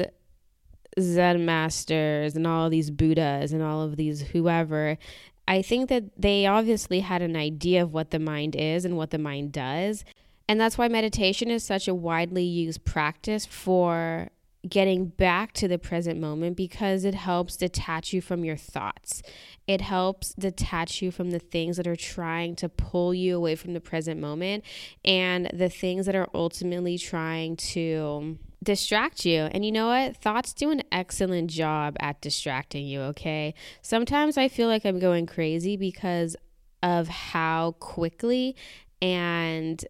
Zen 0.98 1.44
masters 1.44 2.34
and 2.34 2.46
all 2.46 2.68
these 2.68 2.90
Buddhas 2.90 3.52
and 3.52 3.62
all 3.62 3.82
of 3.82 3.96
these 3.96 4.20
whoever, 4.20 4.98
I 5.46 5.62
think 5.62 5.88
that 5.88 6.04
they 6.20 6.46
obviously 6.46 7.00
had 7.00 7.22
an 7.22 7.36
idea 7.36 7.82
of 7.82 7.92
what 7.92 8.10
the 8.10 8.18
mind 8.18 8.56
is 8.56 8.84
and 8.84 8.96
what 8.96 9.10
the 9.10 9.18
mind 9.18 9.52
does. 9.52 10.04
And 10.48 10.60
that's 10.60 10.76
why 10.76 10.88
meditation 10.88 11.50
is 11.50 11.62
such 11.62 11.86
a 11.86 11.94
widely 11.94 12.44
used 12.44 12.84
practice 12.84 13.46
for 13.46 14.30
getting 14.68 15.06
back 15.06 15.52
to 15.54 15.66
the 15.66 15.78
present 15.78 16.20
moment 16.20 16.56
because 16.56 17.04
it 17.04 17.14
helps 17.14 17.56
detach 17.56 18.12
you 18.12 18.20
from 18.20 18.44
your 18.44 18.56
thoughts. 18.56 19.22
It 19.66 19.80
helps 19.80 20.34
detach 20.34 21.00
you 21.00 21.10
from 21.10 21.30
the 21.30 21.38
things 21.38 21.76
that 21.78 21.86
are 21.86 21.96
trying 21.96 22.56
to 22.56 22.68
pull 22.68 23.14
you 23.14 23.36
away 23.36 23.54
from 23.54 23.72
the 23.72 23.80
present 23.80 24.20
moment 24.20 24.64
and 25.04 25.50
the 25.52 25.70
things 25.70 26.06
that 26.06 26.14
are 26.14 26.28
ultimately 26.34 26.98
trying 26.98 27.56
to 27.56 28.38
distract 28.62 29.24
you. 29.24 29.42
And 29.52 29.64
you 29.64 29.72
know 29.72 29.86
what? 29.86 30.16
Thoughts 30.16 30.52
do 30.52 30.70
an 30.70 30.82
excellent 30.92 31.50
job 31.50 31.96
at 31.98 32.20
distracting 32.20 32.86
you, 32.86 33.00
okay? 33.02 33.54
Sometimes 33.80 34.36
I 34.36 34.48
feel 34.48 34.68
like 34.68 34.84
I'm 34.84 34.98
going 34.98 35.26
crazy 35.26 35.76
because 35.76 36.36
of 36.82 37.08
how 37.08 37.72
quickly 37.78 38.56
and 39.00 39.82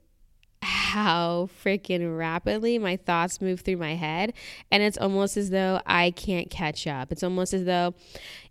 how 0.63 1.49
freaking 1.65 2.19
rapidly 2.19 2.79
my 2.79 2.97
thoughts 2.97 3.41
move 3.41 3.61
through 3.61 3.77
my 3.77 3.95
head. 3.95 4.33
And 4.71 4.83
it's 4.83 4.99
almost 4.99 5.37
as 5.37 5.51
though 5.51 5.81
I 5.87 6.11
can't 6.11 6.51
catch 6.51 6.87
up. 6.87 7.13
It's 7.13 7.23
almost 7.23 7.55
as 7.55 7.65
though 7.65 7.95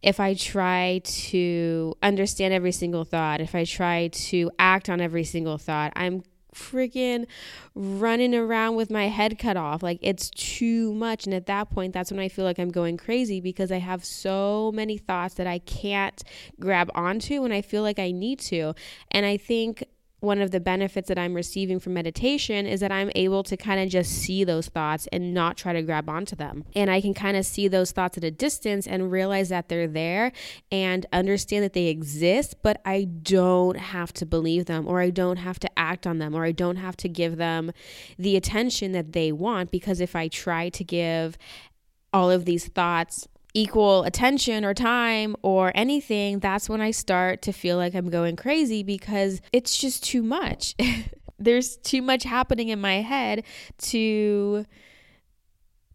if 0.01 0.19
I 0.19 0.33
try 0.33 1.01
to 1.03 1.95
understand 2.01 2.53
every 2.53 2.71
single 2.71 3.03
thought, 3.03 3.41
if 3.41 3.53
I 3.53 3.65
try 3.65 4.07
to 4.07 4.49
act 4.57 4.89
on 4.89 5.01
every 5.01 5.23
single 5.23 5.57
thought, 5.57 5.93
I'm 5.95 6.23
freaking 6.55 7.25
running 7.75 8.33
around 8.33 8.75
with 8.75 8.89
my 8.89 9.07
head 9.07 9.37
cut 9.37 9.57
off. 9.57 9.83
Like 9.83 9.99
it's 10.01 10.29
too 10.31 10.93
much. 10.93 11.25
And 11.25 11.33
at 11.33 11.45
that 11.45 11.69
point, 11.69 11.93
that's 11.93 12.11
when 12.11 12.19
I 12.19 12.27
feel 12.27 12.45
like 12.45 12.59
I'm 12.59 12.71
going 12.71 12.97
crazy 12.97 13.39
because 13.39 13.71
I 13.71 13.77
have 13.77 14.03
so 14.03 14.71
many 14.73 14.97
thoughts 14.97 15.35
that 15.35 15.47
I 15.47 15.59
can't 15.59 16.23
grab 16.59 16.89
onto 16.95 17.43
and 17.43 17.53
I 17.53 17.61
feel 17.61 17.83
like 17.83 17.99
I 17.99 18.11
need 18.11 18.39
to. 18.39 18.73
And 19.11 19.25
I 19.25 19.37
think 19.37 19.83
one 20.19 20.41
of 20.41 20.51
the 20.51 20.59
benefits 20.59 21.07
that 21.07 21.17
I'm 21.17 21.33
receiving 21.33 21.79
from 21.79 21.93
meditation 21.93 22.65
is 22.65 22.81
that 22.81 22.91
I'm 22.91 23.11
able 23.15 23.43
to 23.43 23.55
kind 23.55 23.79
of 23.79 23.89
just 23.89 24.11
see 24.11 24.43
those 24.43 24.67
thoughts 24.67 25.07
and 25.11 25.33
not 25.33 25.57
try 25.57 25.73
to 25.73 25.81
grab 25.81 26.09
onto 26.09 26.35
them. 26.35 26.65
And 26.75 26.91
I 26.91 27.01
can 27.01 27.13
kind 27.13 27.38
of 27.38 27.45
see 27.45 27.67
those 27.67 27.91
thoughts 27.91 28.17
at 28.17 28.23
a 28.23 28.31
distance 28.31 28.85
and 28.85 29.11
realize 29.11 29.49
that 29.49 29.69
they're 29.69 29.88
there 29.88 30.31
and 30.71 31.05
understand 31.13 31.63
that 31.63 31.73
they 31.73 31.88
exist, 31.88 32.55
but 32.61 32.81
I 32.85 33.05
don't 33.05 33.77
have 33.77 34.11
to 34.13 34.25
believe 34.25 34.65
them 34.65 34.88
or 34.88 34.99
I 34.99 35.09
don't 35.09 35.38
have 35.38 35.59
to 35.59 35.79
act 35.79 36.05
on 36.05 36.17
them 36.17 36.35
or 36.35 36.43
I 36.43 36.51
don't 36.51 36.77
have 36.77 36.97
to 36.97 37.09
give 37.09 37.38
them 37.38 37.71
the 38.17 38.35
attention 38.35 38.91
that 38.91 39.13
they 39.13 39.31
want 39.31 39.71
because 39.71 40.01
if 40.01 40.15
I 40.15 40.27
try 40.27 40.69
to 40.69 40.83
give 40.83 41.38
all 42.11 42.29
of 42.31 42.45
these 42.45 42.67
thoughts 42.67 43.27
equal 43.53 44.03
attention 44.03 44.63
or 44.63 44.74
time 44.74 45.36
or 45.41 45.72
anything, 45.75 46.39
that's 46.39 46.70
when 46.70 46.82
I 46.82 46.91
start 46.91 47.41
to 47.44 47.51
feel 47.51 47.77
like 47.77 47.96
I'm 47.96 48.10
going 48.10 48.36
crazy 48.36 48.84
because 48.84 49.41
it's 49.51 49.77
just 49.77 50.03
too 50.03 50.22
much. 50.22 50.75
There's 51.39 51.77
too 51.77 52.01
much 52.01 52.24
happening 52.24 52.70
in 52.70 52.82
my 52.82 52.96
head 52.96 53.46
to 53.79 54.65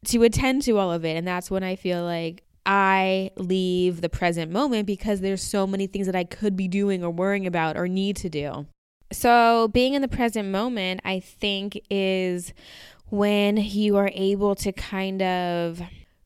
to 0.06 0.22
attend 0.22 0.60
to 0.60 0.76
all 0.76 0.92
of 0.92 1.02
it 1.02 1.16
and 1.16 1.26
that's 1.26 1.50
when 1.50 1.62
I 1.62 1.76
feel 1.76 2.04
like 2.04 2.44
I 2.66 3.30
leave 3.36 4.00
the 4.00 4.08
present 4.08 4.50
moment 4.50 4.86
because 4.86 5.20
there's 5.20 5.42
so 5.42 5.66
many 5.66 5.86
things 5.86 6.06
that 6.06 6.16
I 6.16 6.24
could 6.24 6.56
be 6.56 6.68
doing 6.68 7.04
or 7.04 7.10
worrying 7.10 7.46
about 7.46 7.76
or 7.76 7.88
need 7.88 8.16
to 8.16 8.28
do. 8.28 8.66
So, 9.12 9.68
being 9.68 9.94
in 9.94 10.02
the 10.02 10.08
present 10.08 10.48
moment, 10.48 11.00
I 11.04 11.20
think, 11.20 11.80
is 11.90 12.52
when 13.10 13.58
you 13.58 13.96
are 13.96 14.10
able 14.14 14.54
to 14.56 14.72
kind 14.72 15.22
of 15.22 15.82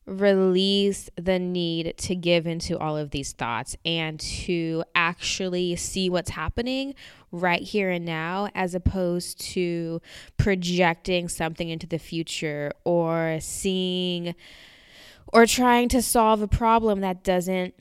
release 0.09 1.09
the 1.15 1.37
need 1.37 1.95
to 1.97 2.15
give 2.15 2.47
into 2.47 2.77
all 2.77 2.97
of 2.97 3.11
these 3.11 3.31
thoughts 3.31 3.75
and 3.85 4.19
to 4.19 4.83
actually 4.95 5.75
see 5.75 6.09
what's 6.09 6.31
happening 6.31 6.95
right 7.31 7.61
here 7.61 7.89
and 7.91 8.05
now 8.05 8.49
as 8.55 8.73
opposed 8.73 9.39
to 9.39 10.01
projecting 10.37 11.29
something 11.29 11.69
into 11.69 11.85
the 11.85 11.99
future 11.99 12.71
or 12.83 13.37
seeing 13.39 14.33
or 15.31 15.45
trying 15.45 15.87
to 15.89 16.01
solve 16.01 16.41
a 16.41 16.47
problem 16.47 17.01
that 17.01 17.23
doesn't 17.23 17.75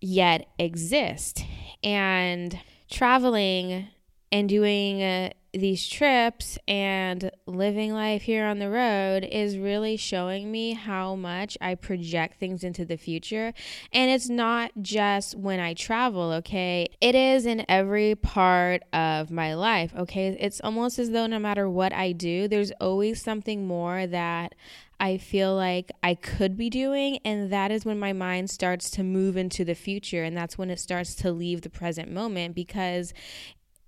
yet 0.00 0.48
exist. 0.58 1.44
And 1.82 2.58
traveling 2.90 3.88
and 4.32 4.48
doing 4.48 5.02
uh, 5.02 5.30
these 5.56 5.88
trips 5.88 6.58
and 6.68 7.30
living 7.46 7.92
life 7.92 8.22
here 8.22 8.44
on 8.44 8.58
the 8.58 8.70
road 8.70 9.24
is 9.24 9.58
really 9.58 9.96
showing 9.96 10.50
me 10.50 10.72
how 10.72 11.14
much 11.14 11.56
I 11.60 11.74
project 11.74 12.38
things 12.38 12.62
into 12.64 12.84
the 12.84 12.96
future. 12.96 13.52
And 13.92 14.10
it's 14.10 14.28
not 14.28 14.72
just 14.80 15.36
when 15.36 15.60
I 15.60 15.74
travel, 15.74 16.32
okay? 16.32 16.88
It 17.00 17.14
is 17.14 17.46
in 17.46 17.64
every 17.68 18.14
part 18.14 18.82
of 18.92 19.30
my 19.30 19.54
life, 19.54 19.92
okay? 19.96 20.36
It's 20.38 20.60
almost 20.60 20.98
as 20.98 21.10
though 21.10 21.26
no 21.26 21.38
matter 21.38 21.68
what 21.68 21.92
I 21.92 22.12
do, 22.12 22.48
there's 22.48 22.72
always 22.80 23.22
something 23.22 23.66
more 23.66 24.06
that 24.06 24.54
I 24.98 25.18
feel 25.18 25.54
like 25.54 25.92
I 26.02 26.14
could 26.14 26.56
be 26.56 26.70
doing. 26.70 27.18
And 27.24 27.52
that 27.52 27.70
is 27.70 27.84
when 27.84 27.98
my 27.98 28.12
mind 28.12 28.50
starts 28.50 28.90
to 28.92 29.02
move 29.02 29.36
into 29.36 29.64
the 29.64 29.74
future. 29.74 30.24
And 30.24 30.36
that's 30.36 30.56
when 30.56 30.70
it 30.70 30.80
starts 30.80 31.14
to 31.16 31.32
leave 31.32 31.62
the 31.62 31.70
present 31.70 32.10
moment 32.10 32.54
because 32.54 33.12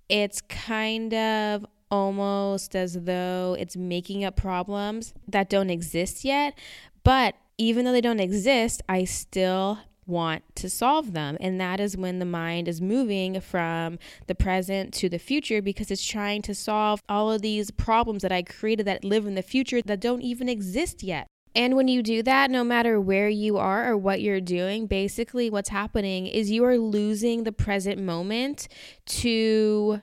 it's 0.09 0.41
kind 0.41 1.13
of 1.13 1.65
almost 1.91 2.75
as 2.75 2.93
though 2.93 3.55
it's 3.57 3.77
making 3.77 4.23
up 4.23 4.35
problems 4.35 5.13
that 5.27 5.49
don't 5.49 5.69
exist 5.69 6.25
yet. 6.25 6.57
But 7.03 7.35
even 7.57 7.85
though 7.85 7.91
they 7.91 8.01
don't 8.01 8.19
exist, 8.19 8.81
I 8.87 9.05
still 9.05 9.79
want 10.05 10.43
to 10.55 10.69
solve 10.69 11.13
them. 11.13 11.37
And 11.39 11.61
that 11.61 11.79
is 11.79 11.95
when 11.95 12.19
the 12.19 12.25
mind 12.25 12.67
is 12.67 12.81
moving 12.81 13.39
from 13.41 13.99
the 14.27 14.35
present 14.35 14.93
to 14.95 15.09
the 15.09 15.19
future 15.19 15.61
because 15.61 15.91
it's 15.91 16.05
trying 16.05 16.41
to 16.43 16.55
solve 16.55 17.01
all 17.07 17.31
of 17.31 17.41
these 17.41 17.71
problems 17.71 18.23
that 18.23 18.31
I 18.31 18.41
created 18.41 18.87
that 18.87 19.03
live 19.03 19.27
in 19.27 19.35
the 19.35 19.43
future 19.43 19.81
that 19.81 19.99
don't 19.99 20.21
even 20.21 20.49
exist 20.49 21.03
yet. 21.03 21.27
And 21.59 21.75
when 21.75 21.89
you 21.89 22.01
do 22.01 22.23
that, 22.23 22.49
no 22.49 22.63
matter 22.63 23.01
where 23.01 23.27
you 23.27 23.57
are 23.57 23.91
or 23.91 23.97
what 23.97 24.21
you're 24.21 24.39
doing, 24.39 24.87
basically 24.87 25.49
what's 25.49 25.67
happening 25.67 26.25
is 26.25 26.49
you 26.49 26.63
are 26.63 26.77
losing 26.77 27.43
the 27.43 27.51
present 27.51 28.01
moment 28.01 28.69
to 29.07 30.01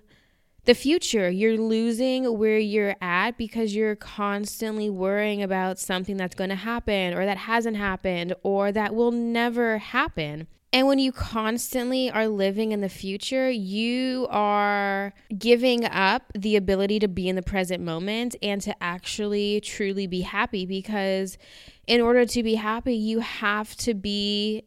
the 0.66 0.74
future. 0.74 1.30
You're 1.30 1.56
losing 1.56 2.36
where 2.36 2.58
you're 2.58 2.94
at 3.00 3.38
because 3.38 3.74
you're 3.74 3.96
constantly 3.96 4.90
worrying 4.90 5.42
about 5.42 5.78
something 5.78 6.18
that's 6.18 6.34
going 6.34 6.50
to 6.50 6.56
happen 6.56 7.14
or 7.14 7.24
that 7.24 7.38
hasn't 7.38 7.78
happened 7.78 8.34
or 8.42 8.70
that 8.72 8.94
will 8.94 9.10
never 9.10 9.78
happen. 9.78 10.48
And 10.76 10.86
when 10.86 10.98
you 10.98 11.10
constantly 11.10 12.10
are 12.10 12.28
living 12.28 12.72
in 12.72 12.82
the 12.82 12.90
future, 12.90 13.48
you 13.50 14.26
are 14.28 15.14
giving 15.38 15.86
up 15.86 16.30
the 16.34 16.54
ability 16.54 16.98
to 16.98 17.08
be 17.08 17.30
in 17.30 17.34
the 17.34 17.40
present 17.42 17.82
moment 17.82 18.36
and 18.42 18.60
to 18.60 18.74
actually 18.82 19.62
truly 19.62 20.06
be 20.06 20.20
happy 20.20 20.66
because 20.66 21.38
in 21.86 22.02
order 22.02 22.26
to 22.26 22.42
be 22.42 22.56
happy, 22.56 22.94
you 22.94 23.20
have 23.20 23.74
to 23.76 23.94
be 23.94 24.64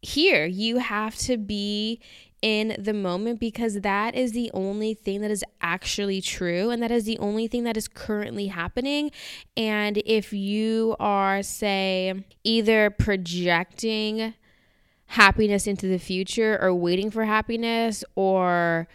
here. 0.00 0.46
You 0.46 0.78
have 0.78 1.14
to 1.16 1.36
be 1.36 2.00
in 2.40 2.74
the 2.78 2.94
moment 2.94 3.38
because 3.38 3.82
that 3.82 4.14
is 4.14 4.32
the 4.32 4.50
only 4.54 4.94
thing 4.94 5.20
that 5.20 5.30
is 5.30 5.44
actually 5.60 6.22
true 6.22 6.70
and 6.70 6.82
that 6.82 6.90
is 6.90 7.04
the 7.04 7.18
only 7.18 7.48
thing 7.48 7.64
that 7.64 7.76
is 7.76 7.86
currently 7.86 8.46
happening. 8.46 9.10
And 9.58 10.02
if 10.06 10.32
you 10.32 10.96
are, 10.98 11.42
say, 11.42 12.24
either 12.44 12.88
projecting 12.88 14.32
happiness 15.06 15.66
into 15.66 15.86
the 15.86 15.98
future 15.98 16.58
or 16.60 16.74
waiting 16.74 17.10
for 17.10 17.24
happiness 17.24 18.04
or 18.14 18.88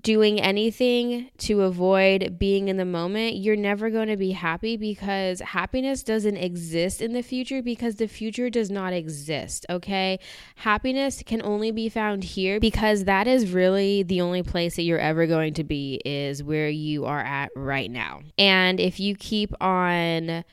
doing 0.00 0.40
anything 0.40 1.30
to 1.38 1.62
avoid 1.62 2.36
being 2.38 2.68
in 2.68 2.76
the 2.76 2.84
moment, 2.84 3.36
you're 3.36 3.56
never 3.56 3.90
going 3.90 4.08
to 4.08 4.16
be 4.16 4.32
happy 4.32 4.76
because 4.76 5.40
happiness 5.40 6.02
doesn't 6.02 6.36
exist 6.36 7.00
in 7.00 7.12
the 7.12 7.22
future 7.22 7.62
because 7.62 7.96
the 7.96 8.08
future 8.08 8.50
does 8.50 8.70
not 8.70 8.92
exist, 8.92 9.64
okay? 9.70 10.18
Happiness 10.56 11.22
can 11.24 11.40
only 11.42 11.70
be 11.70 11.88
found 11.88 12.24
here 12.24 12.58
because 12.58 13.04
that 13.04 13.28
is 13.28 13.52
really 13.52 14.02
the 14.02 14.20
only 14.20 14.42
place 14.42 14.76
that 14.76 14.82
you're 14.82 14.98
ever 14.98 15.26
going 15.26 15.54
to 15.54 15.64
be 15.64 16.00
is 16.04 16.42
where 16.42 16.68
you 16.68 17.04
are 17.04 17.22
at 17.22 17.50
right 17.54 17.90
now. 17.90 18.20
And 18.36 18.80
if 18.80 18.98
you 18.98 19.14
keep 19.14 19.54
on 19.62 20.44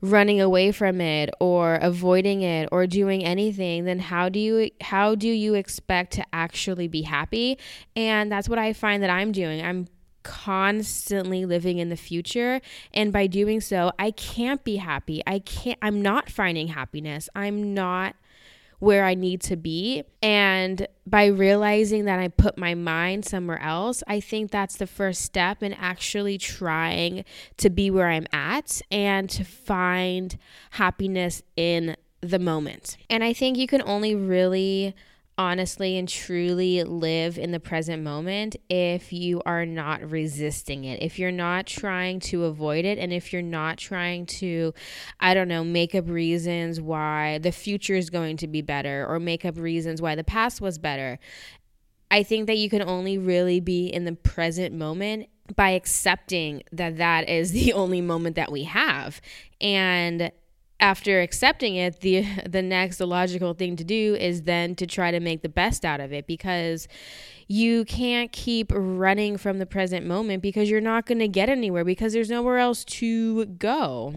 running 0.00 0.40
away 0.40 0.70
from 0.70 1.00
it 1.00 1.30
or 1.40 1.74
avoiding 1.76 2.42
it 2.42 2.68
or 2.70 2.86
doing 2.86 3.24
anything 3.24 3.84
then 3.84 3.98
how 3.98 4.28
do 4.28 4.38
you 4.38 4.70
how 4.80 5.14
do 5.14 5.28
you 5.28 5.54
expect 5.54 6.12
to 6.12 6.24
actually 6.32 6.86
be 6.86 7.02
happy? 7.02 7.58
And 7.96 8.30
that's 8.30 8.48
what 8.48 8.58
i 8.58 8.72
find 8.72 9.02
that 9.02 9.10
i'm 9.10 9.32
doing. 9.32 9.64
I'm 9.64 9.88
constantly 10.22 11.46
living 11.46 11.78
in 11.78 11.88
the 11.88 11.96
future. 11.96 12.60
And 12.92 13.12
by 13.12 13.26
doing 13.26 13.60
so 13.60 13.92
i 13.98 14.10
can't 14.12 14.62
be 14.62 14.76
happy. 14.76 15.22
I 15.26 15.40
can't 15.40 15.78
i'm 15.82 16.00
not 16.00 16.30
finding 16.30 16.68
happiness. 16.68 17.28
I'm 17.34 17.74
not 17.74 18.14
where 18.78 19.04
I 19.04 19.14
need 19.14 19.40
to 19.42 19.56
be. 19.56 20.04
And 20.22 20.86
by 21.06 21.26
realizing 21.26 22.04
that 22.04 22.18
I 22.20 22.28
put 22.28 22.56
my 22.56 22.74
mind 22.74 23.24
somewhere 23.24 23.60
else, 23.60 24.02
I 24.06 24.20
think 24.20 24.50
that's 24.50 24.76
the 24.76 24.86
first 24.86 25.22
step 25.22 25.62
in 25.62 25.72
actually 25.74 26.38
trying 26.38 27.24
to 27.56 27.70
be 27.70 27.90
where 27.90 28.08
I'm 28.08 28.26
at 28.32 28.80
and 28.90 29.28
to 29.30 29.44
find 29.44 30.36
happiness 30.70 31.42
in 31.56 31.96
the 32.20 32.38
moment. 32.38 32.96
And 33.10 33.24
I 33.24 33.32
think 33.32 33.56
you 33.58 33.66
can 33.66 33.82
only 33.82 34.14
really 34.14 34.94
honestly 35.38 35.96
and 35.96 36.08
truly 36.08 36.82
live 36.82 37.38
in 37.38 37.52
the 37.52 37.60
present 37.60 38.02
moment 38.02 38.56
if 38.68 39.12
you 39.12 39.40
are 39.46 39.64
not 39.64 40.10
resisting 40.10 40.84
it, 40.84 41.00
if 41.00 41.18
you're 41.18 41.30
not 41.30 41.64
trying 41.64 42.18
to 42.18 42.44
avoid 42.44 42.84
it, 42.84 42.98
and 42.98 43.12
if 43.12 43.32
you're 43.32 43.40
not 43.40 43.78
trying 43.78 44.26
to, 44.26 44.74
I 45.20 45.34
don't 45.34 45.48
know, 45.48 45.62
make 45.62 45.94
up 45.94 46.08
reasons 46.08 46.80
why 46.80 47.38
the 47.38 47.52
future 47.52 47.94
is 47.94 48.10
going 48.10 48.36
to 48.38 48.48
be 48.48 48.60
better 48.60 49.06
or 49.08 49.20
make 49.20 49.44
up 49.44 49.56
reasons 49.56 50.02
why 50.02 50.16
the 50.16 50.24
past 50.24 50.60
was 50.60 50.76
better. 50.76 51.20
I 52.10 52.24
think 52.24 52.48
that 52.48 52.56
you 52.56 52.68
can 52.68 52.82
only 52.82 53.16
really 53.16 53.60
be 53.60 53.86
in 53.86 54.04
the 54.04 54.14
present 54.14 54.74
moment 54.74 55.28
by 55.54 55.70
accepting 55.70 56.62
that 56.72 56.98
that 56.98 57.28
is 57.28 57.52
the 57.52 57.72
only 57.74 58.00
moment 58.00 58.36
that 58.36 58.50
we 58.50 58.64
have. 58.64 59.20
And 59.60 60.32
after 60.80 61.20
accepting 61.20 61.76
it 61.76 62.00
the 62.00 62.24
the 62.48 62.62
next 62.62 63.00
logical 63.00 63.54
thing 63.54 63.76
to 63.76 63.84
do 63.84 64.16
is 64.18 64.42
then 64.42 64.74
to 64.74 64.86
try 64.86 65.10
to 65.10 65.20
make 65.20 65.42
the 65.42 65.48
best 65.48 65.84
out 65.84 66.00
of 66.00 66.12
it 66.12 66.26
because 66.26 66.88
you 67.48 67.84
can't 67.84 68.30
keep 68.32 68.70
running 68.74 69.36
from 69.36 69.58
the 69.58 69.66
present 69.66 70.06
moment 70.06 70.42
because 70.42 70.68
you're 70.68 70.80
not 70.80 71.06
going 71.06 71.18
to 71.18 71.28
get 71.28 71.48
anywhere 71.48 71.84
because 71.84 72.12
there's 72.12 72.30
nowhere 72.30 72.58
else 72.58 72.84
to 72.84 73.46
go 73.46 74.14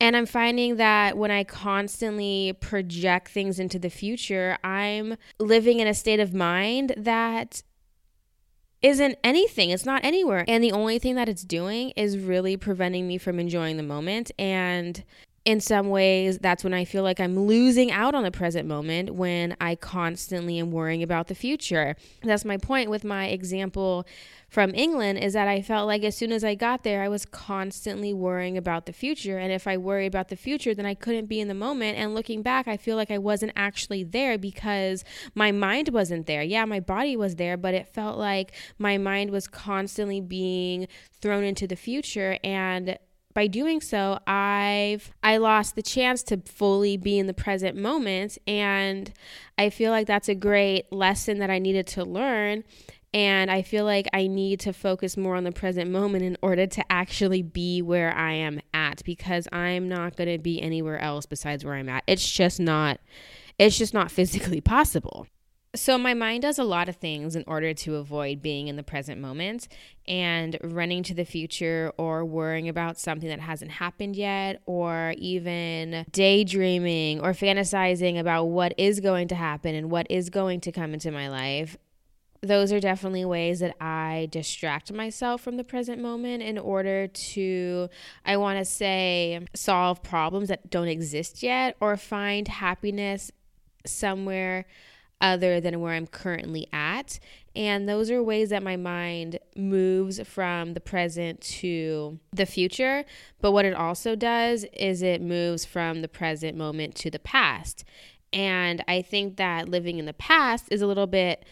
and 0.00 0.16
I'm 0.16 0.26
finding 0.26 0.76
that 0.76 1.18
when 1.18 1.30
I 1.30 1.42
constantly 1.42 2.52
project 2.60 3.28
things 3.28 3.58
into 3.58 3.80
the 3.80 3.90
future, 3.90 4.56
I'm 4.62 5.16
living 5.40 5.80
in 5.80 5.88
a 5.88 5.94
state 5.94 6.20
of 6.20 6.32
mind 6.32 6.94
that 6.96 7.62
isn't 8.80 9.18
anything. 9.24 9.70
It's 9.70 9.84
not 9.84 10.04
anywhere. 10.04 10.44
And 10.46 10.62
the 10.62 10.70
only 10.70 11.00
thing 11.00 11.16
that 11.16 11.28
it's 11.28 11.42
doing 11.42 11.90
is 11.90 12.16
really 12.16 12.56
preventing 12.56 13.08
me 13.08 13.18
from 13.18 13.40
enjoying 13.40 13.76
the 13.76 13.82
moment. 13.82 14.30
And 14.38 15.02
in 15.48 15.60
some 15.60 15.88
ways, 15.88 16.36
that's 16.36 16.62
when 16.62 16.74
I 16.74 16.84
feel 16.84 17.02
like 17.02 17.18
I'm 17.20 17.46
losing 17.46 17.90
out 17.90 18.14
on 18.14 18.22
the 18.22 18.30
present 18.30 18.68
moment 18.68 19.14
when 19.14 19.56
I 19.62 19.76
constantly 19.76 20.58
am 20.58 20.70
worrying 20.70 21.02
about 21.02 21.28
the 21.28 21.34
future. 21.34 21.96
That's 22.22 22.44
my 22.44 22.58
point 22.58 22.90
with 22.90 23.02
my 23.02 23.28
example 23.28 24.06
from 24.50 24.74
England 24.74 25.20
is 25.20 25.32
that 25.32 25.48
I 25.48 25.62
felt 25.62 25.86
like 25.86 26.04
as 26.04 26.14
soon 26.14 26.32
as 26.32 26.44
I 26.44 26.54
got 26.54 26.82
there, 26.82 27.02
I 27.02 27.08
was 27.08 27.24
constantly 27.24 28.12
worrying 28.12 28.58
about 28.58 28.84
the 28.84 28.92
future. 28.92 29.38
And 29.38 29.50
if 29.50 29.66
I 29.66 29.78
worry 29.78 30.04
about 30.04 30.28
the 30.28 30.36
future, 30.36 30.74
then 30.74 30.84
I 30.84 30.92
couldn't 30.92 31.26
be 31.26 31.40
in 31.40 31.48
the 31.48 31.54
moment. 31.54 31.96
And 31.96 32.14
looking 32.14 32.42
back, 32.42 32.68
I 32.68 32.76
feel 32.76 32.96
like 32.96 33.10
I 33.10 33.18
wasn't 33.18 33.52
actually 33.56 34.04
there 34.04 34.36
because 34.36 35.02
my 35.34 35.50
mind 35.50 35.88
wasn't 35.88 36.26
there. 36.26 36.42
Yeah, 36.42 36.66
my 36.66 36.80
body 36.80 37.16
was 37.16 37.36
there, 37.36 37.56
but 37.56 37.72
it 37.72 37.88
felt 37.88 38.18
like 38.18 38.52
my 38.78 38.98
mind 38.98 39.30
was 39.30 39.48
constantly 39.48 40.20
being 40.20 40.88
thrown 41.22 41.42
into 41.42 41.66
the 41.66 41.76
future. 41.76 42.38
And 42.44 42.98
by 43.34 43.46
doing 43.46 43.80
so, 43.80 44.18
I've 44.26 45.12
I 45.22 45.36
lost 45.36 45.76
the 45.76 45.82
chance 45.82 46.22
to 46.24 46.40
fully 46.44 46.96
be 46.96 47.18
in 47.18 47.26
the 47.26 47.34
present 47.34 47.76
moment 47.76 48.38
and 48.46 49.12
I 49.56 49.70
feel 49.70 49.90
like 49.90 50.06
that's 50.06 50.28
a 50.28 50.34
great 50.34 50.92
lesson 50.92 51.38
that 51.38 51.50
I 51.50 51.58
needed 51.58 51.86
to 51.88 52.04
learn 52.04 52.64
and 53.14 53.50
I 53.50 53.62
feel 53.62 53.84
like 53.84 54.06
I 54.12 54.26
need 54.26 54.60
to 54.60 54.72
focus 54.72 55.16
more 55.16 55.34
on 55.34 55.44
the 55.44 55.52
present 55.52 55.90
moment 55.90 56.24
in 56.24 56.36
order 56.42 56.66
to 56.66 56.92
actually 56.92 57.42
be 57.42 57.80
where 57.80 58.14
I 58.14 58.32
am 58.32 58.60
at 58.74 59.02
because 59.04 59.48
I'm 59.50 59.88
not 59.88 60.16
going 60.16 60.30
to 60.30 60.38
be 60.38 60.60
anywhere 60.60 60.98
else 60.98 61.24
besides 61.24 61.64
where 61.64 61.74
I'm 61.74 61.88
at. 61.88 62.04
It's 62.06 62.30
just 62.30 62.60
not 62.60 63.00
it's 63.58 63.78
just 63.78 63.94
not 63.94 64.10
physically 64.10 64.60
possible. 64.60 65.26
So, 65.74 65.98
my 65.98 66.14
mind 66.14 66.42
does 66.42 66.58
a 66.58 66.64
lot 66.64 66.88
of 66.88 66.96
things 66.96 67.36
in 67.36 67.44
order 67.46 67.74
to 67.74 67.96
avoid 67.96 68.40
being 68.40 68.68
in 68.68 68.76
the 68.76 68.82
present 68.82 69.20
moment 69.20 69.68
and 70.06 70.56
running 70.62 71.02
to 71.02 71.14
the 71.14 71.26
future 71.26 71.92
or 71.98 72.24
worrying 72.24 72.70
about 72.70 72.98
something 72.98 73.28
that 73.28 73.40
hasn't 73.40 73.72
happened 73.72 74.16
yet, 74.16 74.62
or 74.64 75.14
even 75.18 76.06
daydreaming 76.10 77.20
or 77.20 77.32
fantasizing 77.32 78.18
about 78.18 78.44
what 78.44 78.72
is 78.78 79.00
going 79.00 79.28
to 79.28 79.34
happen 79.34 79.74
and 79.74 79.90
what 79.90 80.06
is 80.08 80.30
going 80.30 80.60
to 80.62 80.72
come 80.72 80.94
into 80.94 81.10
my 81.10 81.28
life. 81.28 81.76
Those 82.40 82.72
are 82.72 82.80
definitely 82.80 83.26
ways 83.26 83.60
that 83.60 83.76
I 83.78 84.28
distract 84.30 84.90
myself 84.90 85.42
from 85.42 85.58
the 85.58 85.64
present 85.64 86.00
moment 86.00 86.42
in 86.42 86.56
order 86.56 87.08
to, 87.08 87.88
I 88.24 88.38
want 88.38 88.58
to 88.58 88.64
say, 88.64 89.44
solve 89.54 90.02
problems 90.02 90.48
that 90.48 90.70
don't 90.70 90.88
exist 90.88 91.42
yet 91.42 91.76
or 91.78 91.98
find 91.98 92.48
happiness 92.48 93.30
somewhere 93.84 94.64
other 95.20 95.60
than 95.60 95.80
where 95.80 95.94
I'm 95.94 96.06
currently 96.06 96.68
at. 96.72 97.18
And 97.56 97.88
those 97.88 98.10
are 98.10 98.22
ways 98.22 98.50
that 98.50 98.62
my 98.62 98.76
mind 98.76 99.38
moves 99.56 100.20
from 100.28 100.74
the 100.74 100.80
present 100.80 101.40
to 101.40 102.20
the 102.32 102.46
future. 102.46 103.04
But 103.40 103.52
what 103.52 103.64
it 103.64 103.74
also 103.74 104.14
does 104.14 104.64
is 104.72 105.02
it 105.02 105.20
moves 105.20 105.64
from 105.64 106.02
the 106.02 106.08
present 106.08 106.56
moment 106.56 106.94
to 106.96 107.10
the 107.10 107.18
past. 107.18 107.84
And 108.32 108.84
I 108.86 109.02
think 109.02 109.36
that 109.36 109.68
living 109.68 109.98
in 109.98 110.04
the 110.04 110.12
past 110.12 110.68
is 110.70 110.82
a 110.82 110.86
little 110.86 111.06
bit 111.06 111.44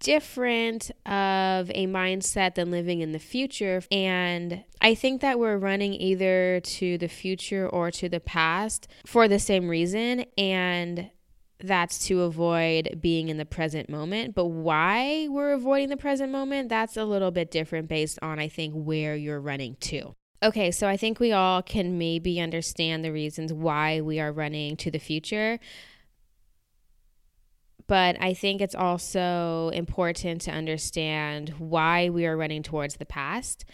different 0.00 0.90
of 1.04 1.70
a 1.74 1.86
mindset 1.86 2.54
than 2.54 2.70
living 2.70 3.00
in 3.00 3.12
the 3.12 3.18
future. 3.18 3.82
And 3.92 4.64
I 4.80 4.94
think 4.94 5.20
that 5.20 5.38
we're 5.38 5.58
running 5.58 5.92
either 5.92 6.60
to 6.60 6.98
the 6.98 7.08
future 7.08 7.68
or 7.68 7.90
to 7.92 8.08
the 8.08 8.20
past 8.20 8.88
for 9.06 9.28
the 9.28 9.38
same 9.38 9.68
reason. 9.68 10.24
And 10.36 11.10
that's 11.62 12.06
to 12.06 12.22
avoid 12.22 12.98
being 13.00 13.28
in 13.28 13.36
the 13.36 13.44
present 13.44 13.88
moment. 13.88 14.34
But 14.34 14.46
why 14.46 15.28
we're 15.28 15.52
avoiding 15.52 15.88
the 15.88 15.96
present 15.96 16.32
moment, 16.32 16.68
that's 16.68 16.96
a 16.96 17.04
little 17.04 17.30
bit 17.30 17.50
different 17.50 17.88
based 17.88 18.18
on, 18.22 18.38
I 18.38 18.48
think, 18.48 18.74
where 18.74 19.16
you're 19.16 19.40
running 19.40 19.76
to. 19.80 20.14
Okay, 20.42 20.70
so 20.70 20.88
I 20.88 20.96
think 20.96 21.20
we 21.20 21.32
all 21.32 21.62
can 21.62 21.98
maybe 21.98 22.40
understand 22.40 23.04
the 23.04 23.12
reasons 23.12 23.52
why 23.52 24.00
we 24.00 24.18
are 24.20 24.32
running 24.32 24.76
to 24.76 24.90
the 24.90 24.98
future. 24.98 25.58
But 27.86 28.16
I 28.20 28.34
think 28.34 28.60
it's 28.60 28.74
also 28.74 29.70
important 29.74 30.40
to 30.42 30.52
understand 30.52 31.50
why 31.58 32.08
we 32.08 32.24
are 32.24 32.36
running 32.36 32.62
towards 32.62 32.96
the 32.96 33.04
past. 33.04 33.64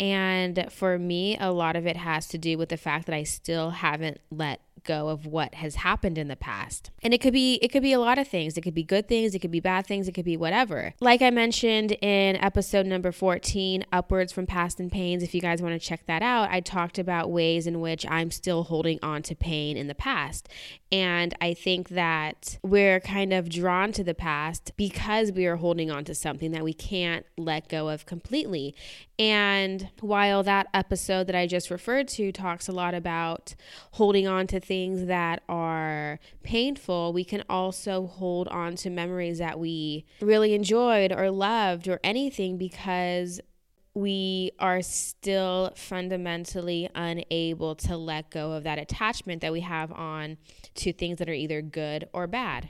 And 0.00 0.66
for 0.70 0.98
me, 0.98 1.36
a 1.38 1.52
lot 1.52 1.76
of 1.76 1.86
it 1.86 1.96
has 1.96 2.26
to 2.28 2.38
do 2.38 2.58
with 2.58 2.70
the 2.70 2.76
fact 2.76 3.06
that 3.06 3.14
I 3.14 3.22
still 3.22 3.70
haven't 3.70 4.18
let 4.30 4.60
go 4.84 5.08
of 5.08 5.26
what 5.26 5.54
has 5.54 5.76
happened 5.76 6.18
in 6.18 6.28
the 6.28 6.36
past. 6.36 6.90
And 7.02 7.12
it 7.12 7.20
could 7.20 7.32
be 7.32 7.54
it 7.56 7.68
could 7.68 7.82
be 7.82 7.92
a 7.92 7.98
lot 7.98 8.18
of 8.18 8.28
things. 8.28 8.56
It 8.56 8.62
could 8.62 8.74
be 8.74 8.82
good 8.82 9.08
things, 9.08 9.34
it 9.34 9.40
could 9.40 9.50
be 9.50 9.60
bad 9.60 9.86
things, 9.86 10.08
it 10.08 10.12
could 10.12 10.24
be 10.24 10.36
whatever. 10.36 10.94
Like 11.00 11.22
I 11.22 11.30
mentioned 11.30 11.92
in 11.92 12.36
episode 12.36 12.86
number 12.86 13.12
14, 13.12 13.84
Upwards 13.92 14.32
from 14.32 14.46
Past 14.46 14.80
and 14.80 14.90
Pains, 14.90 15.22
if 15.22 15.34
you 15.34 15.40
guys 15.40 15.60
want 15.60 15.74
to 15.74 15.84
check 15.84 16.06
that 16.06 16.22
out, 16.22 16.50
I 16.50 16.60
talked 16.60 16.98
about 16.98 17.30
ways 17.30 17.66
in 17.66 17.80
which 17.80 18.06
I'm 18.08 18.30
still 18.30 18.64
holding 18.64 18.98
on 19.02 19.22
to 19.22 19.34
pain 19.34 19.76
in 19.76 19.88
the 19.88 19.94
past. 19.94 20.48
And 20.92 21.34
I 21.40 21.52
think 21.54 21.88
that 21.90 22.58
we're 22.62 23.00
kind 23.00 23.32
of 23.32 23.48
drawn 23.48 23.92
to 23.92 24.04
the 24.04 24.14
past 24.14 24.72
because 24.76 25.32
we 25.32 25.46
are 25.46 25.56
holding 25.56 25.90
on 25.90 26.04
to 26.04 26.14
something 26.14 26.52
that 26.52 26.62
we 26.62 26.72
can't 26.72 27.26
let 27.36 27.68
go 27.68 27.88
of 27.88 28.06
completely. 28.06 28.74
And 29.18 29.88
while 30.00 30.42
that 30.44 30.68
episode 30.72 31.26
that 31.26 31.34
I 31.34 31.46
just 31.46 31.70
referred 31.70 32.06
to 32.08 32.30
talks 32.30 32.68
a 32.68 32.72
lot 32.72 32.94
about 32.94 33.54
holding 33.92 34.28
on 34.28 34.46
to 34.48 34.60
things 34.60 34.75
that 34.84 35.42
are 35.48 36.18
painful, 36.42 37.12
we 37.12 37.24
can 37.24 37.42
also 37.48 38.06
hold 38.06 38.48
on 38.48 38.76
to 38.76 38.90
memories 38.90 39.38
that 39.38 39.58
we 39.58 40.04
really 40.20 40.54
enjoyed 40.54 41.12
or 41.12 41.30
loved 41.30 41.88
or 41.88 42.00
anything 42.04 42.58
because 42.58 43.40
we 43.94 44.50
are 44.58 44.82
still 44.82 45.72
fundamentally 45.74 46.88
unable 46.94 47.74
to 47.74 47.96
let 47.96 48.30
go 48.30 48.52
of 48.52 48.64
that 48.64 48.78
attachment 48.78 49.40
that 49.40 49.52
we 49.52 49.60
have 49.60 49.90
on 49.92 50.36
to 50.74 50.92
things 50.92 51.18
that 51.18 51.28
are 51.28 51.32
either 51.32 51.62
good 51.62 52.06
or 52.12 52.26
bad. 52.26 52.68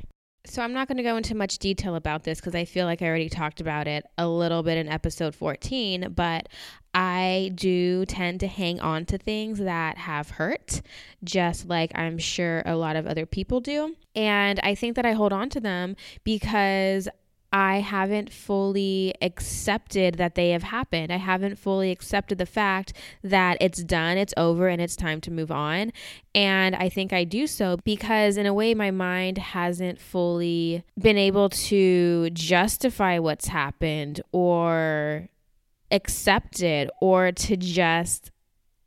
So, 0.49 0.63
I'm 0.63 0.73
not 0.73 0.87
going 0.87 0.97
to 0.97 1.03
go 1.03 1.17
into 1.17 1.35
much 1.35 1.59
detail 1.59 1.97
about 1.97 2.23
this 2.23 2.41
because 2.41 2.55
I 2.55 2.65
feel 2.65 2.87
like 2.87 3.03
I 3.03 3.07
already 3.07 3.29
talked 3.29 3.61
about 3.61 3.89
it 3.89 4.07
a 4.17 4.29
little 4.29 4.63
bit 4.63 4.79
in 4.79 4.89
episode 4.89 5.35
14, 5.35 6.13
but 6.15 6.49
I 6.95 7.51
do 7.55 8.07
tend 8.07 8.41
to 8.41 8.47
hang 8.47 8.81
on 8.81 9.05
to 9.07 9.19
things 9.19 9.59
that 9.59 9.99
have 9.99 10.31
hurt, 10.31 10.81
just 11.25 11.69
like 11.69 11.91
I'm 11.95 12.17
sure 12.17 12.63
a 12.65 12.77
lot 12.77 12.97
of 12.97 13.07
other 13.07 13.27
people 13.27 13.61
do. 13.61 13.97
And 14.15 14.61
I 14.63 14.75
think 14.75 14.97
that 14.97 15.05
I 15.05 15.13
hold 15.13 15.33
on 15.33 15.51
to 15.51 15.61
them 15.61 15.97
because 16.25 17.09
I 17.57 17.81
haven't 17.81 18.31
fully 18.31 19.15
accepted 19.23 20.17
that 20.17 20.35
they 20.35 20.51
have 20.51 20.65
happened. 20.65 21.11
I 21.11 21.17
haven't 21.17 21.59
fully 21.59 21.91
accepted 21.91 22.37
the 22.37 22.45
fact 22.45 22.93
that 23.25 23.57
it's 23.63 23.83
done, 23.83 24.19
it's 24.19 24.35
over, 24.37 24.69
and 24.69 24.79
it's 24.79 24.95
time 24.95 25.23
to 25.23 25.31
move 25.31 25.51
on. 25.51 25.91
And 26.35 26.77
I 26.77 26.91
think 26.91 27.15
I 27.15 27.25
do 27.25 27.47
so 27.47 27.79
because, 27.83 28.37
in 28.37 28.45
a 28.45 28.53
way, 28.53 28.75
my 28.75 28.91
mind 28.91 29.39
hasn't 29.39 29.99
fully 29.99 30.85
been 30.99 31.17
able 31.17 31.49
to 31.49 32.29
justify 32.29 33.19
what's 33.19 33.47
happened 33.47 34.21
or 34.33 35.31
accept 35.91 36.61
it 36.61 36.91
or 37.01 37.33
to 37.33 37.57
just 37.57 38.33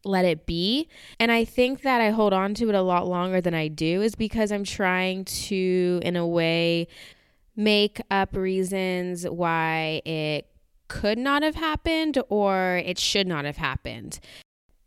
let 0.06 0.26
it 0.26 0.46
be. 0.46 0.88
And 1.20 1.32
I 1.32 1.44
think 1.44 1.82
that 1.82 2.02
I 2.02 2.12
hold 2.12 2.34
on 2.34 2.54
to 2.54 2.70
it 2.70 2.76
a 2.76 2.84
lot 2.84 3.08
longer 3.08 3.42
than 3.42 3.56
I 3.56 3.68
do 3.68 4.04
is 4.04 4.14
because 4.14 4.52
I'm 4.52 4.64
trying 4.64 5.26
to, 5.26 6.00
in 6.04 6.16
a 6.16 6.28
way, 6.28 6.88
make 7.60 8.02
up 8.10 8.38
reasons 8.38 9.28
why 9.28 10.02
it 10.06 10.48
could 10.88 11.18
not 11.18 11.44
have 11.44 11.56
happened 11.56 12.18
or 12.30 12.82
it 12.86 12.98
should 12.98 13.28
not 13.28 13.44
have 13.44 13.58
happened. 13.58 14.18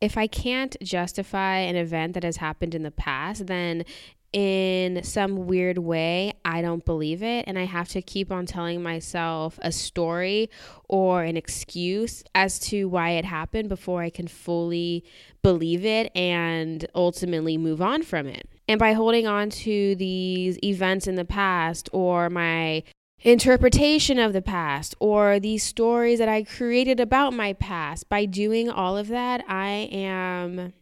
If 0.00 0.16
I 0.16 0.26
can't 0.26 0.74
justify 0.82 1.58
an 1.58 1.76
event 1.76 2.14
that 2.14 2.24
has 2.24 2.38
happened 2.38 2.74
in 2.74 2.82
the 2.82 2.90
past, 2.90 3.46
then 3.46 3.84
in 4.32 5.04
some 5.04 5.46
weird 5.46 5.76
way, 5.76 6.32
I 6.46 6.62
don't 6.62 6.82
believe 6.84 7.22
it. 7.22 7.44
And 7.46 7.58
I 7.58 7.66
have 7.66 7.90
to 7.90 8.00
keep 8.00 8.32
on 8.32 8.46
telling 8.46 8.82
myself 8.82 9.58
a 9.60 9.70
story 9.70 10.48
or 10.88 11.24
an 11.24 11.36
excuse 11.36 12.24
as 12.34 12.58
to 12.60 12.86
why 12.86 13.10
it 13.10 13.26
happened 13.26 13.68
before 13.68 14.00
I 14.00 14.08
can 14.08 14.28
fully 14.28 15.04
believe 15.42 15.84
it 15.84 16.10
and 16.16 16.86
ultimately 16.94 17.58
move 17.58 17.82
on 17.82 18.02
from 18.02 18.26
it. 18.26 18.48
And 18.68 18.78
by 18.78 18.92
holding 18.92 19.26
on 19.26 19.50
to 19.50 19.94
these 19.96 20.58
events 20.62 21.06
in 21.06 21.16
the 21.16 21.24
past 21.24 21.88
or 21.92 22.30
my 22.30 22.82
interpretation 23.20 24.18
of 24.18 24.32
the 24.32 24.42
past 24.42 24.94
or 24.98 25.38
these 25.38 25.62
stories 25.62 26.18
that 26.18 26.28
I 26.28 26.42
created 26.42 27.00
about 27.00 27.32
my 27.32 27.52
past, 27.52 28.08
by 28.08 28.24
doing 28.24 28.70
all 28.70 28.96
of 28.96 29.08
that, 29.08 29.44
I 29.48 29.88
am 29.92 30.72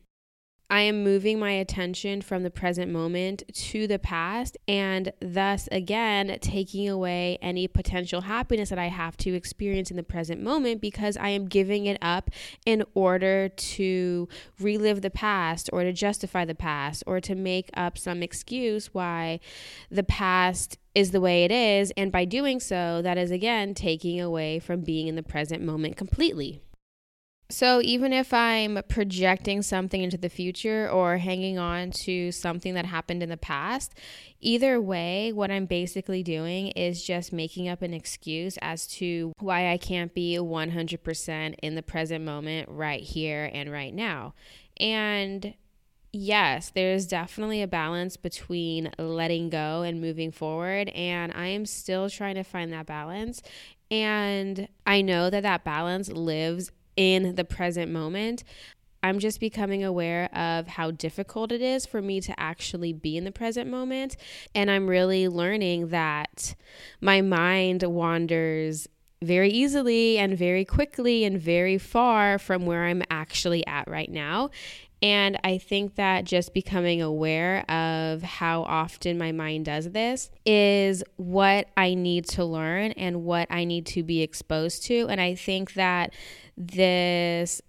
I 0.71 0.83
am 0.83 1.03
moving 1.03 1.41
my 1.41 1.51
attention 1.51 2.23
from 2.23 2.45
the 2.45 2.51
present 2.51 2.93
moment 2.93 3.43
to 3.55 3.89
the 3.89 3.99
past, 3.99 4.57
and 4.69 5.13
thus 5.21 5.69
again 5.73 6.39
taking 6.41 6.89
away 6.89 7.39
any 7.43 7.67
potential 7.67 8.21
happiness 8.21 8.71
that 8.71 8.79
I 8.79 8.87
have 8.87 9.17
to 9.19 9.35
experience 9.35 9.91
in 9.91 9.97
the 9.97 10.05
present 10.05 10.41
moment 10.41 10.81
because 10.81 11.17
I 11.17 11.31
am 11.31 11.49
giving 11.49 11.87
it 11.87 11.99
up 12.01 12.31
in 12.65 12.85
order 12.95 13.49
to 13.49 14.29
relive 14.61 15.03
the 15.03 15.11
past 15.11 15.69
or 15.73 15.83
to 15.83 15.93
justify 15.93 16.45
the 16.45 16.55
past 16.55 17.03
or 17.05 17.21
to 17.21 17.35
make 17.35 17.71
up 17.75 17.99
some 17.99 18.23
excuse 18.23 18.95
why 18.95 19.41
the 19.91 20.05
past 20.05 20.79
is 20.95 21.11
the 21.11 21.21
way 21.21 21.43
it 21.43 21.51
is. 21.51 21.93
And 21.97 22.13
by 22.13 22.25
doing 22.25 22.61
so, 22.61 23.03
that 23.03 23.19
is 23.19 23.33
again 23.33 23.75
taking 23.75 24.21
away 24.21 24.61
from 24.61 24.83
being 24.83 25.09
in 25.09 25.17
the 25.17 25.23
present 25.25 25.65
moment 25.65 25.97
completely. 25.97 26.63
So, 27.51 27.81
even 27.83 28.13
if 28.13 28.33
I'm 28.33 28.81
projecting 28.89 29.63
something 29.63 30.03
into 30.03 30.17
the 30.17 30.29
future 30.29 30.89
or 30.89 31.19
hanging 31.19 31.59
on 31.59 31.91
to 32.05 32.31
something 32.31 32.75
that 32.75 32.87
happened 32.87 33.25
in 33.25 33.29
the 33.29 33.37
past, 33.37 33.93
either 34.41 34.81
way, 34.81 35.33
what 35.33 35.51
I'm 35.51 35.67
basically 35.67 36.23
doing 36.23 36.69
is 36.69 37.05
just 37.05 37.33
making 37.33 37.69
up 37.69 37.83
an 37.83 37.93
excuse 37.93 38.57
as 38.63 38.87
to 38.99 39.33
why 39.41 39.73
I 39.73 39.79
can't 39.79 40.15
be 40.15 40.37
100% 40.37 41.55
in 41.61 41.75
the 41.75 41.83
present 41.83 42.25
moment 42.25 42.69
right 42.69 43.03
here 43.03 43.51
and 43.53 43.71
right 43.71 43.93
now. 43.93 44.35
And 44.79 45.55
yes, 46.13 46.71
there's 46.73 47.07
definitely 47.07 47.63
a 47.63 47.69
balance 47.69 48.17
between 48.17 48.93
letting 48.97 49.51
go 49.51 49.83
and 49.83 50.01
moving 50.01 50.31
forward. 50.31 50.89
And 50.91 51.33
I 51.35 51.49
am 51.49 51.67
still 51.67 52.09
trying 52.09 52.37
to 52.37 52.45
find 52.45 52.73
that 52.73 52.87
balance. 52.87 53.43
And 53.91 54.69
I 54.87 55.03
know 55.03 55.31
that 55.31 55.43
that 55.43 55.65
balance 55.65 56.09
lives 56.11 56.71
in 57.01 57.35
the 57.35 57.45
present 57.45 57.91
moment. 57.91 58.45
I'm 59.03 59.21
just 59.21 59.41
becoming 59.41 59.83
aware 59.83 60.29
of 60.37 60.67
how 60.67 60.91
difficult 60.91 61.51
it 61.51 61.63
is 61.63 61.87
for 61.87 62.03
me 62.03 62.21
to 62.21 62.39
actually 62.39 62.93
be 62.93 63.17
in 63.17 63.25
the 63.25 63.33
present 63.33 63.71
moment. 63.71 64.19
And 64.55 64.71
I'm 64.71 64.87
really 64.87 65.27
learning 65.27 65.89
that 65.89 66.55
my 67.01 67.23
mind 67.23 67.83
wanders 67.85 68.87
very 69.23 69.49
easily 69.49 70.19
and 70.19 70.37
very 70.37 70.67
quickly 70.67 71.25
and 71.25 71.41
very 71.41 71.79
far 71.79 72.39
from 72.39 72.67
where 72.67 72.85
I'm 72.85 73.03
actually 73.11 73.67
at 73.67 73.89
right 73.89 74.11
now. 74.11 74.51
And 75.03 75.39
I 75.45 75.57
think 75.59 75.95
that 75.95 76.25
just 76.25 76.53
becoming 76.53 77.01
aware 77.01 77.69
of 77.71 78.23
how 78.23 78.63
often 78.63 79.17
my 79.17 79.33
mind 79.33 79.65
does 79.65 79.91
this 79.91 80.31
is 80.45 81.03
what 81.17 81.69
I 81.77 81.95
need 81.95 82.27
to 82.31 82.45
learn 82.45 82.93
and 82.93 83.25
what 83.25 83.47
I 83.51 83.65
need 83.65 83.87
to 83.87 84.03
be 84.03 84.21
exposed 84.21 84.85
to. 84.85 85.07
And 85.09 85.21
I 85.21 85.35
think 85.35 85.75
that 85.75 86.13
this 86.57 87.63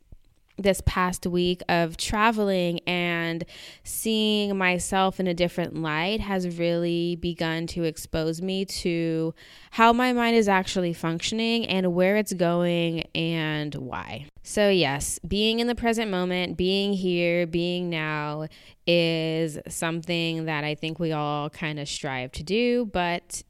this 0.62 0.82
past 0.86 1.26
week 1.26 1.62
of 1.70 1.98
traveling 1.98 2.80
and 2.88 3.44
seeing 3.84 4.58
myself 4.58 5.20
in 5.20 5.28
a 5.28 5.34
different 5.34 5.76
light 5.76 6.20
has 6.20 6.58
really 6.58 7.16
begun 7.16 7.68
to 7.68 7.84
expose 7.84 8.42
me 8.42 8.66
to 8.66 9.34
how 9.72 9.94
my 9.94 10.14
mind 10.14 10.36
is 10.36 10.48
actually 10.48 10.94
functioning 10.94 11.66
and 11.66 11.94
where 11.94 12.18
it's 12.18 12.34
going 12.34 13.04
and 13.16 13.76
why. 13.76 14.26
So, 14.44 14.70
yes, 14.70 15.20
being 15.28 15.60
in 15.60 15.68
the 15.68 15.76
present 15.76 16.10
moment, 16.10 16.58
being 16.58 16.94
here, 16.94 17.46
being 17.46 17.90
now 17.90 18.48
is 18.88 19.60
something 19.68 20.46
that 20.46 20.64
I 20.64 20.76
think 20.76 21.00
we 21.00 21.12
all 21.12 21.50
kind 21.50 21.80
of 21.80 21.88
strive 21.88 22.32
to 22.34 22.44
do, 22.44 22.86
but 22.86 23.44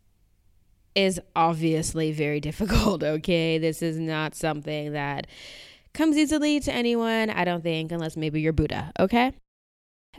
is 0.95 1.19
obviously 1.35 2.11
very 2.11 2.39
difficult, 2.49 3.03
okay? 3.03 3.57
This 3.57 3.81
is 3.81 3.97
not 3.97 4.35
something 4.35 4.93
that 4.93 5.27
comes 5.93 6.17
easily 6.17 6.59
to 6.61 6.71
anyone, 6.71 7.29
I 7.29 7.43
don't 7.43 7.63
think, 7.63 7.91
unless 7.91 8.17
maybe 8.17 8.41
you're 8.41 8.53
Buddha, 8.53 8.91
okay? 8.99 9.33